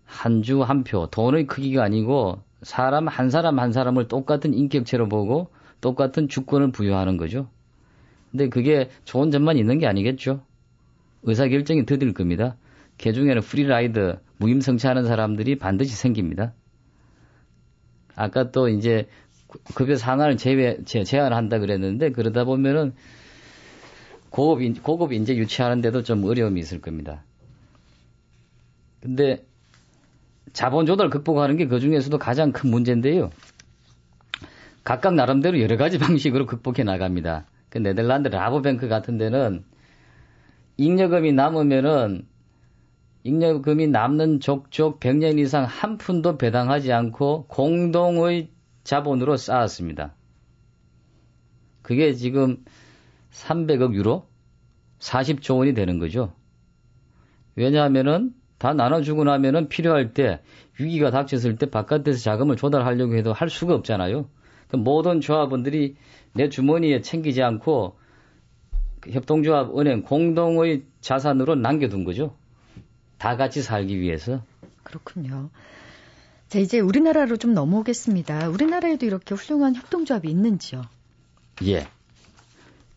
한 0.05 0.41
주 0.43 0.61
한 0.63 0.83
표. 0.83 1.07
돈의 1.07 1.47
크기가 1.47 1.83
아니고 1.83 2.41
사람 2.61 3.07
한 3.07 3.29
사람 3.29 3.59
한 3.59 3.71
사람을 3.73 4.07
똑같은 4.07 4.53
인격체로 4.53 5.09
보고 5.09 5.49
똑같은 5.81 6.29
주권을 6.29 6.71
부여하는 6.71 7.17
거죠. 7.17 7.49
근데 8.33 8.49
그게 8.49 8.89
좋은 9.05 9.29
점만 9.29 9.57
있는 9.57 9.77
게 9.77 9.85
아니겠죠. 9.85 10.41
의사결정이 11.21 11.85
더딜 11.85 12.13
겁니다. 12.15 12.57
개 12.97 13.13
중에는 13.13 13.41
free 13.41 13.75
ride, 13.75 14.17
무임승차하는 14.37 15.05
사람들이 15.05 15.59
반드시 15.59 15.95
생깁니다. 15.95 16.53
아까 18.15 18.49
또 18.49 18.69
이제 18.69 19.07
급여 19.75 19.95
상한을 19.95 20.37
제외, 20.37 20.83
제한한다 20.83 21.59
그랬는데 21.59 22.09
그러다 22.09 22.43
보면은 22.43 22.93
고급, 24.31 24.81
고급 24.81 25.13
인재 25.13 25.35
유치하는데도 25.35 26.01
좀 26.01 26.23
어려움이 26.23 26.59
있을 26.59 26.81
겁니다. 26.81 27.23
근데 28.99 29.45
자본 30.53 30.87
조달 30.87 31.11
극복하는 31.11 31.55
게 31.55 31.67
그 31.67 31.79
중에서도 31.79 32.17
가장 32.17 32.51
큰 32.51 32.71
문제인데요. 32.71 33.29
각각 34.83 35.13
나름대로 35.13 35.61
여러 35.61 35.77
가지 35.77 35.99
방식으로 35.99 36.47
극복해 36.47 36.83
나갑니다. 36.83 37.45
그 37.73 37.79
네덜란드 37.79 38.27
라보뱅크 38.27 38.87
같은 38.87 39.17
데는 39.17 39.63
잉여금이 40.77 41.33
남으면은 41.33 42.27
잉여금이 43.23 43.87
남는 43.87 44.41
족족 44.41 44.99
100년 44.99 45.39
이상 45.39 45.65
한 45.65 45.97
푼도 45.97 46.37
배당하지 46.37 46.93
않고 46.93 47.47
공동의 47.47 48.51
자본으로 48.83 49.37
쌓았습니다. 49.37 50.13
그게 51.81 52.13
지금 52.13 52.63
300억 53.31 53.95
유로? 53.95 54.27
40조 54.99 55.57
원이 55.57 55.73
되는 55.73 55.97
거죠. 55.97 56.31
왜냐하면은 57.55 58.35
다 58.59 58.75
나눠주고 58.75 59.23
나면은 59.23 59.67
필요할 59.67 60.13
때 60.13 60.41
위기가 60.79 61.09
닥쳤을 61.09 61.55
때 61.55 61.71
바깥에서 61.71 62.19
자금을 62.19 62.55
조달하려고 62.55 63.15
해도 63.15 63.33
할 63.33 63.49
수가 63.49 63.73
없잖아요. 63.73 64.29
그 64.67 64.75
모든 64.75 65.21
조합원들이 65.21 65.95
내 66.33 66.49
주머니에 66.49 67.01
챙기지 67.01 67.41
않고 67.41 67.97
그 68.99 69.11
협동조합 69.11 69.77
은행 69.77 70.01
공동의 70.01 70.83
자산으로 71.01 71.55
남겨둔 71.55 72.03
거죠. 72.03 72.35
다 73.17 73.37
같이 73.37 73.61
살기 73.61 73.99
위해서. 73.99 74.43
그렇군요. 74.83 75.49
자, 76.49 76.59
이제 76.59 76.79
우리나라로 76.79 77.37
좀 77.37 77.53
넘어오겠습니다. 77.53 78.49
우리나라에도 78.49 79.05
이렇게 79.05 79.33
훌륭한 79.35 79.75
협동조합이 79.75 80.29
있는지요? 80.29 80.83
예. 81.63 81.87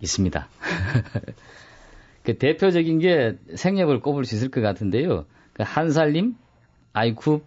있습니다. 0.00 0.48
그 2.22 2.38
대표적인 2.38 2.98
게 2.98 3.38
생협을 3.54 4.00
꼽을 4.00 4.24
수 4.24 4.34
있을 4.34 4.50
것 4.50 4.60
같은데요. 4.60 5.24
그 5.52 5.62
한살림, 5.64 6.34
아이쿱, 6.92 7.40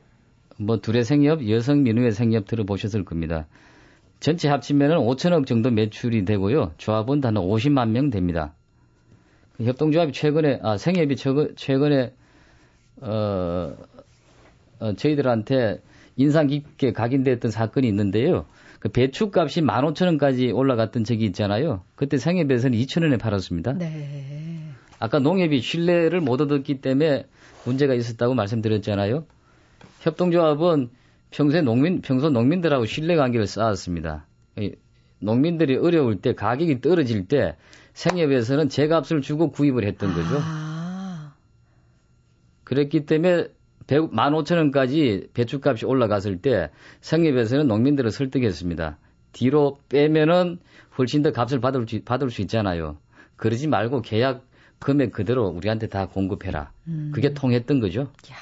뭐 0.57 0.79
둘의 0.79 1.03
생협, 1.03 1.47
여성 1.49 1.83
민우의 1.83 2.11
생협 2.11 2.47
들어보셨을 2.47 3.05
겁니다. 3.05 3.45
전체 4.19 4.49
합치면은 4.49 4.97
5천억 4.97 5.47
정도 5.47 5.71
매출이 5.71 6.25
되고요. 6.25 6.73
조합은 6.77 7.21
단 7.21 7.35
50만 7.35 7.89
명 7.89 8.09
됩니다. 8.09 8.53
그 9.55 9.63
협동조합이 9.63 10.11
최근에 10.11 10.59
아 10.61 10.77
생협이 10.77 11.15
최근, 11.15 11.53
최근에 11.55 12.13
어, 13.01 13.73
어 14.79 14.93
저희들한테 14.93 15.81
인상 16.17 16.47
깊게 16.47 16.91
각인됐던 16.93 17.51
사건이 17.51 17.87
있는데요. 17.87 18.45
그 18.79 18.89
배추값이 18.89 19.61
15,000원까지 19.61 20.55
올라갔던 20.55 21.03
적이 21.03 21.25
있잖아요. 21.25 21.83
그때 21.95 22.17
생협에서는 22.17 22.77
2,000원에 22.77 23.19
팔았습니다. 23.19 23.73
네. 23.73 24.63
아까 24.99 25.19
농협이 25.19 25.61
신뢰를 25.61 26.21
못 26.21 26.41
얻었기 26.41 26.81
때문에 26.81 27.25
문제가 27.65 27.93
있었다고 27.93 28.33
말씀드렸잖아요. 28.35 29.25
협동조합은 30.01 30.89
평소에 31.31 31.61
농민, 31.61 32.01
평소 32.01 32.29
농민들하고 32.29 32.85
신뢰 32.85 33.15
관계를 33.15 33.47
쌓았습니다. 33.47 34.25
농민들이 35.19 35.75
어려울 35.75 36.21
때 36.21 36.33
가격이 36.33 36.81
떨어질 36.81 37.27
때 37.27 37.55
생협에서는 37.93 38.69
제 38.69 38.87
값을 38.87 39.21
주고 39.21 39.51
구입을 39.51 39.85
했던 39.85 40.13
거죠. 40.13 40.39
아. 40.41 41.33
그랬기 42.63 43.05
때문에 43.05 43.47
15,000원까지 43.87 45.33
배추값이 45.33 45.85
올라갔을 45.85 46.37
때 46.37 46.69
생협에서는 47.01 47.67
농민들을 47.67 48.11
설득했습니다. 48.11 48.97
뒤로 49.31 49.79
빼면은 49.89 50.59
훨씬 50.97 51.21
더 51.21 51.31
값을 51.31 51.59
받을 51.59 51.85
수, 51.87 52.01
받을 52.03 52.29
수 52.29 52.41
있잖아요. 52.41 52.97
그러지 53.35 53.67
말고 53.67 54.01
계약 54.01 54.45
금액 54.79 55.11
그대로 55.11 55.47
우리한테 55.47 55.87
다 55.87 56.07
공급해라. 56.07 56.71
음. 56.87 57.11
그게 57.13 57.33
통했던 57.33 57.79
거죠. 57.79 58.01
야, 58.01 58.35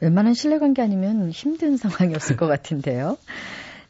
웬만한 0.00 0.34
신뢰관계 0.34 0.82
아니면 0.82 1.30
힘든 1.30 1.76
상황이었을 1.78 2.36
것 2.36 2.46
같은데요. 2.46 3.16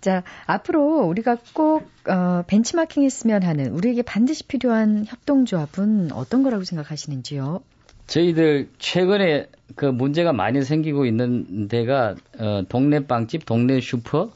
자, 0.00 0.22
앞으로 0.46 1.06
우리가 1.06 1.38
꼭 1.54 1.88
어, 2.06 2.42
벤치마킹 2.46 3.04
했으면 3.04 3.42
하는 3.42 3.70
우리에게 3.72 4.02
반드시 4.02 4.46
필요한 4.46 5.06
협동조합은 5.06 6.12
어떤 6.12 6.42
거라고 6.42 6.64
생각하시는지요? 6.64 7.62
저희들 8.06 8.68
최근에 8.78 9.46
그 9.76 9.86
문제가 9.86 10.34
많이 10.34 10.62
생기고 10.62 11.06
있는 11.06 11.68
데가 11.68 12.16
어, 12.38 12.62
동네 12.68 13.06
빵집, 13.06 13.46
동네 13.46 13.80
슈퍼, 13.80 14.30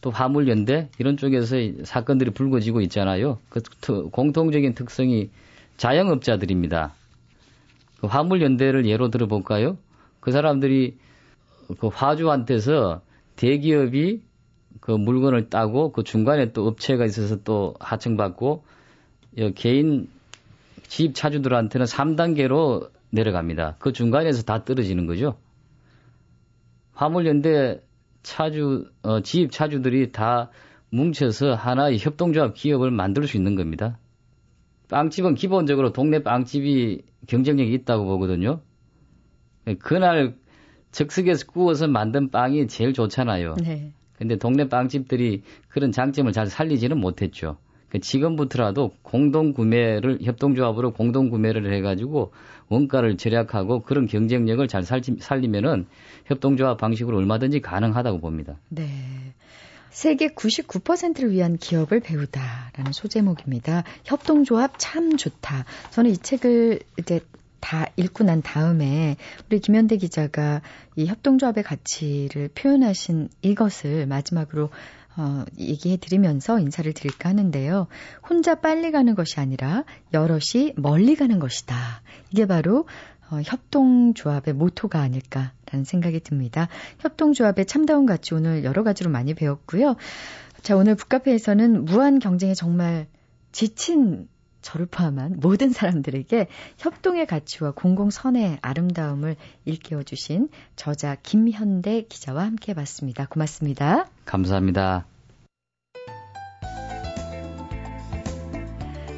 또 0.00 0.10
화물연대 0.10 0.88
이런 0.98 1.16
쪽에서 1.16 1.56
사건들이 1.84 2.30
불거지고 2.30 2.80
있잖아요. 2.82 3.38
그 3.48 3.62
트, 3.62 4.04
공통적인 4.10 4.74
특성이 4.74 5.30
자영업자들입니다. 5.76 6.94
그 8.00 8.06
화물연대를 8.06 8.86
예로 8.86 9.10
들어볼까요? 9.10 9.76
그 10.26 10.32
사람들이 10.32 10.98
그 11.78 11.86
화주한테서 11.86 13.00
대기업이 13.36 14.22
그 14.80 14.90
물건을 14.90 15.50
따고 15.50 15.92
그 15.92 16.02
중간에 16.02 16.50
또 16.50 16.66
업체가 16.66 17.04
있어서 17.04 17.44
또 17.44 17.76
하청받고 17.78 18.64
개인 19.54 20.08
집 20.88 21.14
차주들한테는 21.14 21.86
3단계로 21.86 22.90
내려갑니다. 23.10 23.76
그 23.78 23.92
중간에서 23.92 24.42
다 24.42 24.64
떨어지는 24.64 25.06
거죠. 25.06 25.36
화물연대 26.94 27.80
차주, 28.24 28.90
어, 29.02 29.20
지입 29.20 29.52
차주들이 29.52 30.10
다 30.10 30.50
뭉쳐서 30.90 31.54
하나의 31.54 32.00
협동조합 32.00 32.54
기업을 32.54 32.90
만들 32.90 33.28
수 33.28 33.36
있는 33.36 33.54
겁니다. 33.54 33.96
빵집은 34.88 35.36
기본적으로 35.36 35.92
동네 35.92 36.24
빵집이 36.24 37.02
경쟁력이 37.28 37.72
있다고 37.74 38.06
보거든요. 38.06 38.60
그날 39.74 40.34
즉석에서 40.92 41.46
구워서 41.46 41.88
만든 41.88 42.30
빵이 42.30 42.68
제일 42.68 42.92
좋잖아요. 42.92 43.56
네. 43.62 43.92
근데 44.14 44.36
동네 44.36 44.68
빵집들이 44.68 45.42
그런 45.68 45.92
장점을 45.92 46.30
잘 46.32 46.46
살리지는 46.46 46.98
못했죠. 46.98 47.58
그 47.88 48.00
지금부터라도 48.00 48.92
공동 49.02 49.52
구매를 49.52 50.18
협동조합으로 50.22 50.92
공동 50.92 51.28
구매를 51.28 51.72
해가지고 51.72 52.32
원가를 52.68 53.16
절약하고 53.16 53.82
그런 53.82 54.06
경쟁력을 54.06 54.66
잘 54.68 54.82
살리면은 54.82 55.86
협동조합 56.24 56.78
방식으로 56.78 57.18
얼마든지 57.18 57.60
가능하다고 57.60 58.20
봅니다. 58.20 58.56
네. 58.70 58.88
세계 59.90 60.28
99%를 60.28 61.30
위한 61.30 61.56
기업을 61.56 62.00
배우다라는 62.00 62.92
소제목입니다. 62.92 63.84
협동조합 64.04 64.74
참 64.78 65.16
좋다. 65.16 65.64
저는 65.90 66.10
이 66.10 66.16
책을 66.18 66.80
이제 66.98 67.20
다 67.60 67.86
읽고 67.96 68.24
난 68.24 68.42
다음에 68.42 69.16
우리 69.46 69.60
김현대 69.60 69.96
기자가 69.96 70.62
이 70.96 71.06
협동조합의 71.06 71.64
가치를 71.64 72.48
표현하신 72.54 73.28
이것을 73.42 74.06
마지막으로 74.06 74.70
어, 75.18 75.44
얘기해 75.58 75.96
드리면서 75.96 76.58
인사를 76.58 76.92
드릴까 76.92 77.30
하는데요. 77.30 77.86
혼자 78.28 78.56
빨리 78.56 78.90
가는 78.90 79.14
것이 79.14 79.40
아니라 79.40 79.84
여럿이 80.12 80.74
멀리 80.76 81.16
가는 81.16 81.38
것이다. 81.38 82.02
이게 82.30 82.46
바로 82.46 82.86
어, 83.30 83.40
협동조합의 83.42 84.54
모토가 84.54 85.00
아닐까라는 85.00 85.84
생각이 85.84 86.20
듭니다. 86.20 86.68
협동조합의 87.00 87.66
참다운 87.66 88.06
가치 88.06 88.34
오늘 88.34 88.62
여러 88.62 88.82
가지로 88.84 89.10
많이 89.10 89.34
배웠고요. 89.34 89.96
자, 90.62 90.76
오늘 90.76 90.94
북카페에서는 90.94 91.84
무한 91.86 92.18
경쟁에 92.18 92.54
정말 92.54 93.06
지친 93.52 94.28
저를 94.66 94.86
포함한 94.86 95.36
모든 95.38 95.70
사람들에게 95.70 96.48
협동의 96.78 97.26
가치와 97.26 97.70
공공선의 97.70 98.58
아름다움을 98.62 99.36
일깨워 99.64 100.02
주신 100.02 100.48
저자 100.74 101.14
김현대 101.22 102.02
기자와 102.08 102.42
함께 102.42 102.74
봤습니다. 102.74 103.26
고맙습니다. 103.26 104.06
감사합니다. 104.24 105.06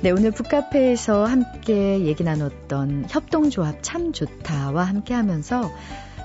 네, 0.02 0.10
오늘 0.10 0.32
북카페에서 0.32 1.24
함께 1.24 2.04
얘기 2.04 2.24
나눴던 2.24 3.06
협동조합 3.08 3.78
참 3.80 4.12
좋다와 4.12 4.84
함께 4.84 5.14
하면서 5.14 5.62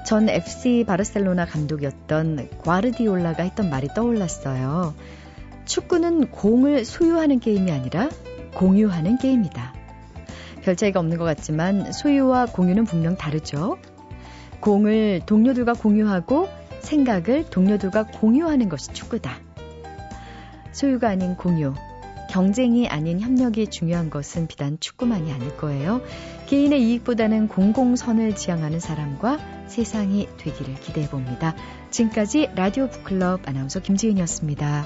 전 0.05 0.27
FC 0.27 0.83
바르셀로나 0.85 1.45
감독이었던 1.45 2.49
과르디올라가 2.59 3.43
했던 3.43 3.69
말이 3.69 3.87
떠올랐어요. 3.95 4.93
축구는 5.63 6.27
공을 6.29 6.83
소유하는 6.83 7.39
게임이 7.39 7.71
아니라 7.71 8.09
공유하는 8.55 9.17
게임이다. 9.17 9.73
별 10.63 10.75
차이가 10.75 10.99
없는 10.99 11.17
것 11.17 11.25
같지만 11.25 11.91
소유와 11.91 12.47
공유는 12.47 12.85
분명 12.85 13.17
다르죠. 13.17 13.77
공을 14.59 15.21
동료들과 15.25 15.73
공유하고 15.73 16.47
생각을 16.79 17.49
동료들과 17.49 18.03
공유하는 18.03 18.69
것이 18.69 18.93
축구다. 18.93 19.37
소유가 20.71 21.09
아닌 21.09 21.35
공유, 21.35 21.73
경쟁이 22.29 22.87
아닌 22.87 23.19
협력이 23.19 23.67
중요한 23.67 24.09
것은 24.09 24.47
비단 24.47 24.77
축구만이 24.79 25.31
아닐 25.31 25.55
거예요. 25.57 26.01
개인의 26.47 26.81
이익보다는 26.81 27.47
공공선을 27.47 28.35
지향하는 28.35 28.79
사람과 28.79 29.37
세상이 29.67 30.27
되기를 30.37 30.75
기대해 30.75 31.07
봅니다. 31.07 31.55
지금까지 31.91 32.49
라디오 32.55 32.89
북클럽 32.89 33.47
아나운서 33.47 33.81
김지은이었습니다. 33.81 34.85